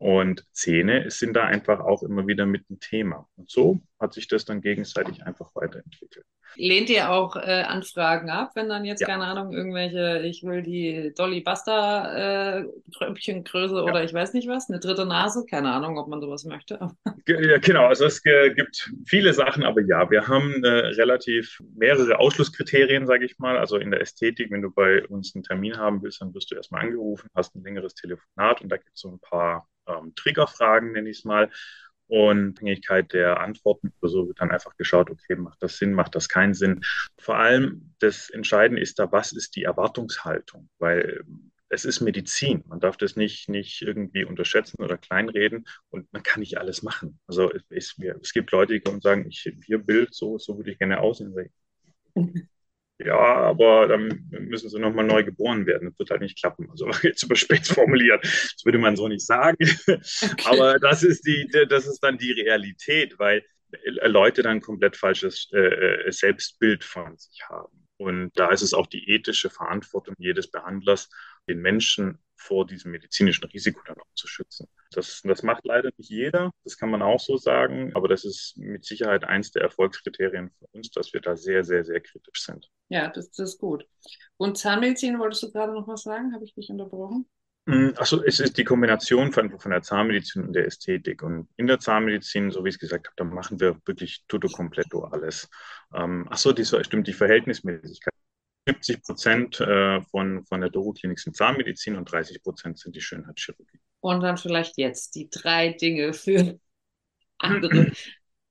[0.00, 3.28] Und Zähne sind da einfach auch immer wieder mit ein Thema.
[3.36, 6.24] Und so hat sich das dann gegenseitig einfach weiterentwickelt.
[6.56, 9.06] Lehnt ihr auch äh, Anfragen ab, wenn dann jetzt, ja.
[9.06, 12.64] keine Ahnung, irgendwelche, ich will die Dolly Buster äh,
[12.96, 13.82] Kröpchengröße ja.
[13.82, 16.78] oder ich weiß nicht was, eine dritte Nase, keine Ahnung, ob man sowas möchte.
[17.26, 23.06] Ja, genau, also es gibt viele Sachen, aber ja, wir haben äh, relativ mehrere Ausschlusskriterien,
[23.06, 23.56] sage ich mal.
[23.56, 26.56] Also in der Ästhetik, wenn du bei uns einen Termin haben willst, dann wirst du
[26.56, 30.92] erstmal angerufen, hast ein längeres Telefonat und da gibt es so ein paar ähm, Triggerfragen,
[30.92, 31.50] nenne ich es mal.
[32.06, 36.16] Und Abhängigkeit der Antworten oder so wird dann einfach geschaut, okay, macht das Sinn, macht
[36.16, 36.80] das keinen Sinn.
[37.18, 40.68] Vor allem das Entscheidende ist da, was ist die Erwartungshaltung?
[40.80, 41.22] Weil
[41.68, 42.64] es ist Medizin.
[42.66, 47.20] Man darf das nicht, nicht irgendwie unterschätzen oder kleinreden und man kann nicht alles machen.
[47.28, 50.72] Also es, es gibt Leute, die kommen und sagen, ich hier Bild, so, so würde
[50.72, 51.32] ich gerne aussehen.
[53.04, 55.88] Ja, aber dann müssen sie nochmal neu geboren werden.
[55.88, 56.68] Das wird halt nicht klappen.
[56.70, 58.22] Also jetzt überspitzt formuliert.
[58.22, 59.56] Das würde man so nicht sagen.
[59.86, 60.44] Okay.
[60.44, 63.44] Aber das ist die, das ist dann die Realität, weil
[63.84, 67.86] Leute dann komplett falsches äh, äh, Selbstbild von sich haben.
[67.96, 71.08] Und da ist es auch die ethische Verantwortung jedes Behandlers,
[71.48, 74.66] den Menschen vor diesem medizinischen Risiko dann auch zu schützen.
[74.92, 78.56] Das, das macht leider nicht jeder, das kann man auch so sagen, aber das ist
[78.56, 82.68] mit Sicherheit eins der Erfolgskriterien für uns, dass wir da sehr, sehr, sehr kritisch sind.
[82.88, 83.86] Ja, das, das ist gut.
[84.36, 86.32] Und Zahnmedizin, wolltest du gerade noch was sagen?
[86.34, 87.28] Habe ich dich unterbrochen?
[87.66, 91.22] Mm, Achso, es ist die Kombination von, von der Zahnmedizin und der Ästhetik.
[91.22, 94.48] Und in der Zahnmedizin, so wie ich es gesagt habe, da machen wir wirklich tutto
[94.48, 95.48] completo alles.
[95.94, 98.14] Ähm, achso, die, stimmt, die Verhältnismäßigkeit.
[98.70, 103.80] 70 Prozent äh, von, von der Doro-Klinik sind Zahnmedizin und 30 Prozent sind die Schönheitschirurgie.
[104.00, 106.58] Und dann vielleicht jetzt die drei Dinge für
[107.38, 107.92] andere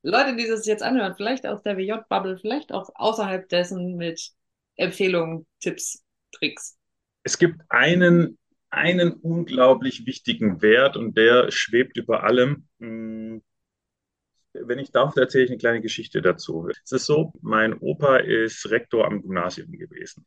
[0.02, 4.32] Leute, die das jetzt anhören, vielleicht aus der WJ-Bubble, vielleicht auch außerhalb dessen mit
[4.76, 6.78] Empfehlungen, Tipps, Tricks.
[7.24, 8.38] Es gibt einen,
[8.70, 12.68] einen unglaublich wichtigen Wert und der schwebt über allem.
[14.54, 16.70] Wenn ich darf, erzähle ich eine kleine Geschichte dazu.
[16.84, 20.26] Es ist so, mein Opa ist Rektor am Gymnasium gewesen.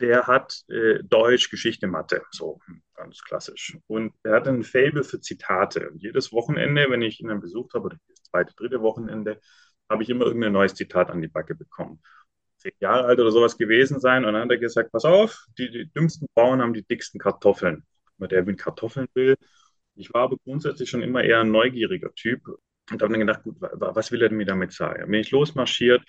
[0.00, 2.60] Der hat äh, Deutsch, Geschichte, Mathe, so
[2.94, 3.76] ganz klassisch.
[3.86, 5.90] Und er hat ein Fable für Zitate.
[5.90, 9.40] Und jedes Wochenende, wenn ich ihn dann besucht habe, oder das zweite, dritte Wochenende,
[9.88, 12.00] habe ich immer irgendein neues Zitat an die Backe bekommen.
[12.58, 14.24] Zehn Jahre alt oder sowas gewesen sein.
[14.24, 17.84] Und dann hat er gesagt, pass auf, die, die dümmsten Bauern haben die dicksten Kartoffeln.
[18.18, 19.36] Der mit Kartoffeln will.
[19.94, 22.42] Ich war aber grundsätzlich schon immer eher ein neugieriger Typ
[22.90, 25.10] und habe dann gedacht, gut, was will er mir damit sagen?
[25.10, 26.02] Bin ich losmarschiert,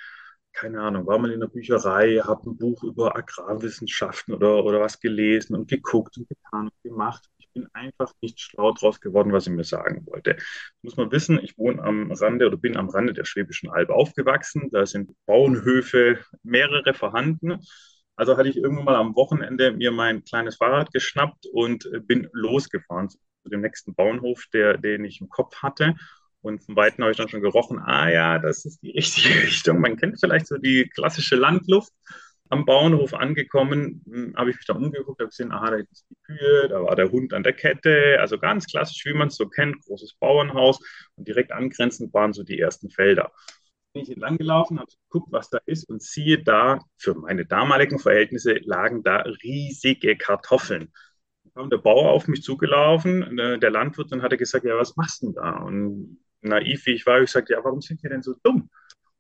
[0.53, 4.99] keine Ahnung, war mal in der Bücherei, habe ein Buch über Agrarwissenschaften oder, oder was
[4.99, 7.25] gelesen und geguckt und getan und gemacht.
[7.37, 10.37] Ich bin einfach nicht schlau draus geworden, was er mir sagen wollte.
[10.81, 14.69] Muss man wissen, ich wohne am Rande oder bin am Rande der Schwäbischen Alb aufgewachsen.
[14.71, 17.59] Da sind Bauernhöfe, mehrere vorhanden.
[18.15, 23.09] Also hatte ich irgendwann mal am Wochenende mir mein kleines Fahrrad geschnappt und bin losgefahren
[23.09, 25.95] zu dem nächsten Bauernhof, der, den ich im Kopf hatte
[26.41, 29.79] und von Weitem habe ich dann schon gerochen, ah ja, das ist die richtige Richtung.
[29.79, 31.91] Man kennt vielleicht so die klassische Landluft.
[32.51, 36.15] Am Bauernhof angekommen, hm, habe ich mich da umgeguckt, habe gesehen, aha, da ist die
[36.23, 38.17] Kühe, da war der Hund an der Kette.
[38.19, 40.79] Also ganz klassisch, wie man es so kennt, großes Bauernhaus.
[41.15, 43.31] Und direkt angrenzend waren so die ersten Felder.
[43.93, 47.99] Bin ich entlang gelaufen, habe geguckt, was da ist und siehe da, für meine damaligen
[47.99, 50.91] Verhältnisse lagen da riesige Kartoffeln
[51.55, 55.21] kam der Bauer auf mich zugelaufen, der Landwirt, dann hat er gesagt, ja, was machst
[55.21, 55.57] du denn da?
[55.57, 58.69] Und naiv wie ich war, ich sagte, ja, warum sind wir denn so dumm?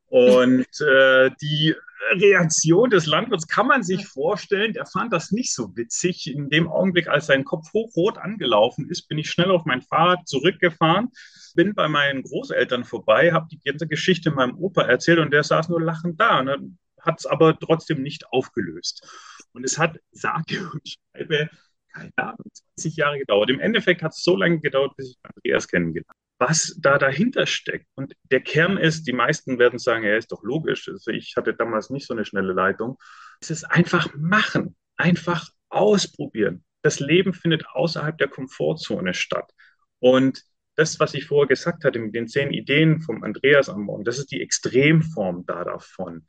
[0.07, 1.75] Und äh, die
[2.11, 4.73] Reaktion des Landwirts kann man sich vorstellen.
[4.73, 6.33] Der fand das nicht so witzig.
[6.33, 10.27] In dem Augenblick, als sein Kopf hochrot angelaufen ist, bin ich schnell auf mein Fahrrad
[10.27, 11.09] zurückgefahren,
[11.55, 15.69] bin bei meinen Großeltern vorbei, habe die ganze Geschichte meinem Opa erzählt und der saß
[15.69, 16.39] nur lachend da.
[16.39, 19.07] Und hat es aber trotzdem nicht aufgelöst.
[19.53, 21.49] Und es hat, sage und schreibe,
[21.93, 22.45] keine Ahnung,
[22.75, 23.49] 20 Jahre gedauert.
[23.49, 27.45] Im Endeffekt hat es so lange gedauert, bis ich Andreas kennengelernt habe was da dahinter
[27.45, 27.87] steckt.
[27.95, 30.87] Und der Kern ist, die meisten werden sagen, ja, ist doch logisch.
[30.87, 32.97] Also ich hatte damals nicht so eine schnelle Leitung.
[33.41, 36.63] Es ist einfach machen, einfach ausprobieren.
[36.81, 39.51] Das Leben findet außerhalb der Komfortzone statt.
[39.99, 40.43] Und
[40.75, 44.17] das, was ich vorher gesagt hatte mit den zehn Ideen vom Andreas am Morgen, das
[44.17, 46.25] ist die Extremform da davon.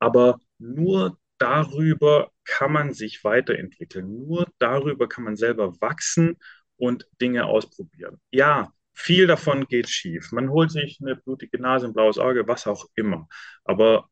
[0.00, 4.26] Aber nur darüber kann man sich weiterentwickeln.
[4.26, 6.36] Nur darüber kann man selber wachsen
[6.76, 8.20] und Dinge ausprobieren.
[8.32, 10.32] Ja, viel davon geht schief.
[10.32, 13.28] Man holt sich eine blutige Nase, ein blaues Auge, was auch immer.
[13.64, 14.08] Aber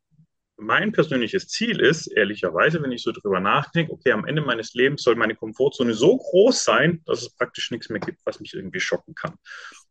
[0.60, 5.02] mein persönliches Ziel ist, ehrlicherweise, wenn ich so drüber nachdenke, okay, am Ende meines Lebens
[5.02, 8.80] soll meine Komfortzone so groß sein, dass es praktisch nichts mehr gibt, was mich irgendwie
[8.80, 9.34] schocken kann.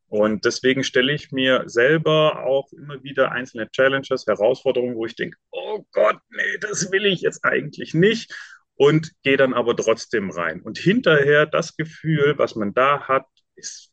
[0.07, 5.37] Und deswegen stelle ich mir selber auch immer wieder einzelne Challenges, Herausforderungen, wo ich denke,
[5.51, 8.33] oh Gott, nee, das will ich jetzt eigentlich nicht.
[8.75, 10.61] Und gehe dann aber trotzdem rein.
[10.61, 13.25] Und hinterher das Gefühl, was man da hat,
[13.55, 13.91] ist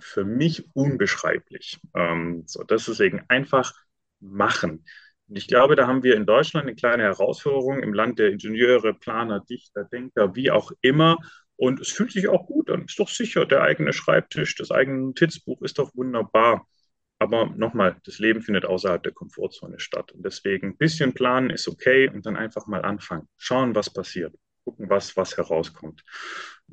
[0.00, 1.80] für mich unbeschreiblich.
[1.94, 3.72] Ähm, so, das ist deswegen einfach
[4.20, 4.84] machen.
[5.28, 8.94] Und ich glaube, da haben wir in Deutschland eine kleine Herausforderung im Land der Ingenieure,
[8.94, 11.18] Planer, Dichter, Denker, wie auch immer.
[11.56, 12.84] Und es fühlt sich auch gut an.
[12.86, 16.66] Ist doch sicher, der eigene Schreibtisch, das eigene Notizbuch ist doch wunderbar.
[17.18, 20.10] Aber nochmal, das Leben findet außerhalb der Komfortzone statt.
[20.12, 23.28] Und deswegen ein bisschen planen ist okay und dann einfach mal anfangen.
[23.36, 24.34] Schauen, was passiert.
[24.64, 26.02] Gucken, was, was herauskommt.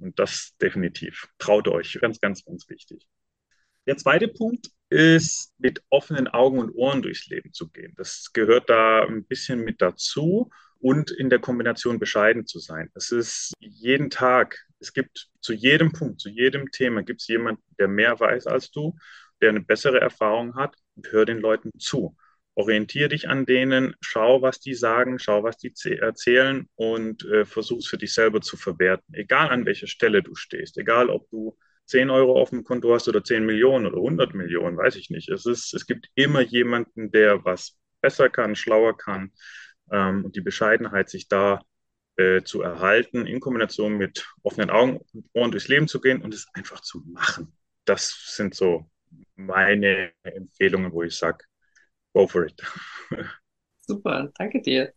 [0.02, 1.28] Und das definitiv.
[1.38, 1.98] Traut euch.
[2.02, 3.08] Ganz, ganz, ganz wichtig.
[3.88, 7.94] Der zweite Punkt ist, mit offenen Augen und Ohren durchs Leben zu gehen.
[7.98, 12.90] Das gehört da ein bisschen mit dazu und in der Kombination bescheiden zu sein.
[12.94, 17.64] Es ist jeden Tag, es gibt zu jedem Punkt, zu jedem Thema gibt es jemanden,
[17.80, 18.96] der mehr weiß als du,
[19.42, 22.16] der eine bessere Erfahrung hat und hör den Leuten zu.
[22.58, 27.78] Orientiere dich an denen, schau, was die sagen, schau, was die erzählen und äh, versuch
[27.78, 29.14] es für dich selber zu verwerten.
[29.14, 31.56] Egal an welcher Stelle du stehst, egal ob du
[31.86, 35.30] 10 Euro auf dem Konto hast oder 10 Millionen oder 100 Millionen, weiß ich nicht.
[35.30, 39.32] Es, ist, es gibt immer jemanden, der was besser kann, schlauer kann
[39.92, 41.62] ähm, und die Bescheidenheit, sich da
[42.16, 46.34] äh, zu erhalten, in Kombination mit offenen Augen und Ohren durchs Leben zu gehen und
[46.34, 47.56] es einfach zu machen.
[47.86, 48.90] Das sind so
[49.36, 51.46] meine Empfehlungen, wo ich sage,
[52.14, 52.62] go for it.
[53.82, 54.94] Super, danke dir.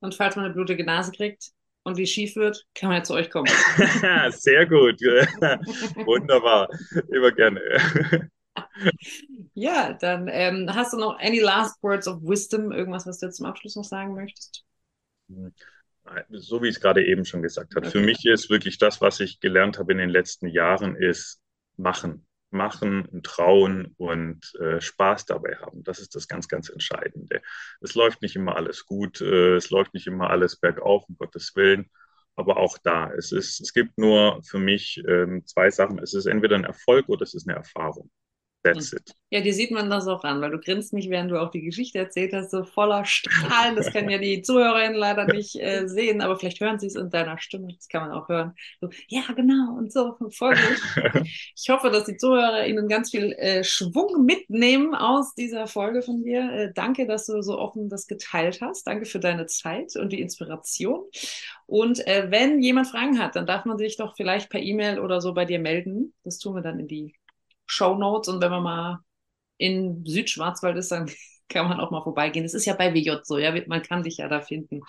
[0.00, 1.50] Und falls man eine blutige Nase kriegt
[1.82, 3.46] und wie schief wird, kann man ja zu euch kommen.
[4.30, 5.00] Sehr gut.
[6.06, 6.68] Wunderbar.
[7.08, 7.60] Immer gerne.
[9.54, 13.36] Ja, dann ähm, hast du noch any last words of wisdom, irgendwas, was du jetzt
[13.36, 14.64] zum Abschluss noch sagen möchtest?
[16.30, 17.86] So wie ich es gerade eben schon gesagt habe.
[17.86, 17.98] Okay.
[17.98, 21.40] Für mich ist wirklich das, was ich gelernt habe in den letzten Jahren, ist
[21.76, 25.82] machen machen und trauen und äh, Spaß dabei haben.
[25.84, 27.42] Das ist das ganz, ganz Entscheidende.
[27.80, 31.54] Es läuft nicht immer alles gut, äh, es läuft nicht immer alles bergauf, um Gottes
[31.56, 31.90] Willen.
[32.36, 35.98] Aber auch da, es, ist, es gibt nur für mich ähm, zwei Sachen.
[35.98, 38.10] Es ist entweder ein Erfolg oder es ist eine Erfahrung.
[38.62, 39.14] That's it.
[39.30, 41.62] Ja, dir sieht man das auch an, weil du grinst nicht, während du auch die
[41.62, 43.76] Geschichte erzählt hast, so voller Strahlen.
[43.76, 47.10] Das können ja die Zuhörerinnen leider nicht äh, sehen, aber vielleicht hören sie es in
[47.10, 47.68] deiner Stimme.
[47.72, 48.54] Das kann man auch hören.
[48.80, 51.26] So, ja, genau, und so, voll gut.
[51.56, 56.22] Ich hoffe, dass die Zuhörer ihnen ganz viel äh, Schwung mitnehmen aus dieser Folge von
[56.22, 56.50] dir.
[56.52, 58.86] Äh, danke, dass du so offen das geteilt hast.
[58.86, 61.04] Danke für deine Zeit und die Inspiration.
[61.66, 65.20] Und äh, wenn jemand Fragen hat, dann darf man sich doch vielleicht per E-Mail oder
[65.20, 66.14] so bei dir melden.
[66.24, 67.14] Das tun wir dann in die
[67.70, 68.98] Show Notes und wenn man mal
[69.58, 71.10] in Südschwarzwald ist, dann
[71.48, 72.44] kann man auch mal vorbeigehen.
[72.44, 74.82] Es ist ja bei WJ so, ja, man kann dich ja da finden.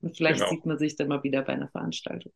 [0.00, 0.50] Und vielleicht genau.
[0.50, 2.32] sieht man sich dann mal wieder bei einer Veranstaltung.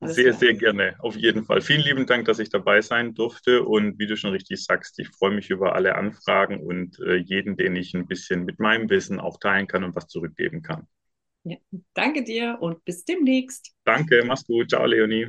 [0.00, 0.38] Alles sehr, klar.
[0.38, 1.60] sehr gerne, auf jeden Fall.
[1.60, 3.62] Vielen lieben Dank, dass ich dabei sein durfte.
[3.62, 7.58] Und wie du schon richtig sagst, ich freue mich über alle Anfragen und äh, jeden,
[7.58, 10.86] den ich ein bisschen mit meinem Wissen auch teilen kann und was zurückgeben kann.
[11.44, 11.56] Ja,
[11.94, 13.72] danke dir und bis demnächst.
[13.84, 14.70] Danke, mach's gut.
[14.70, 15.28] Ciao, Leonie.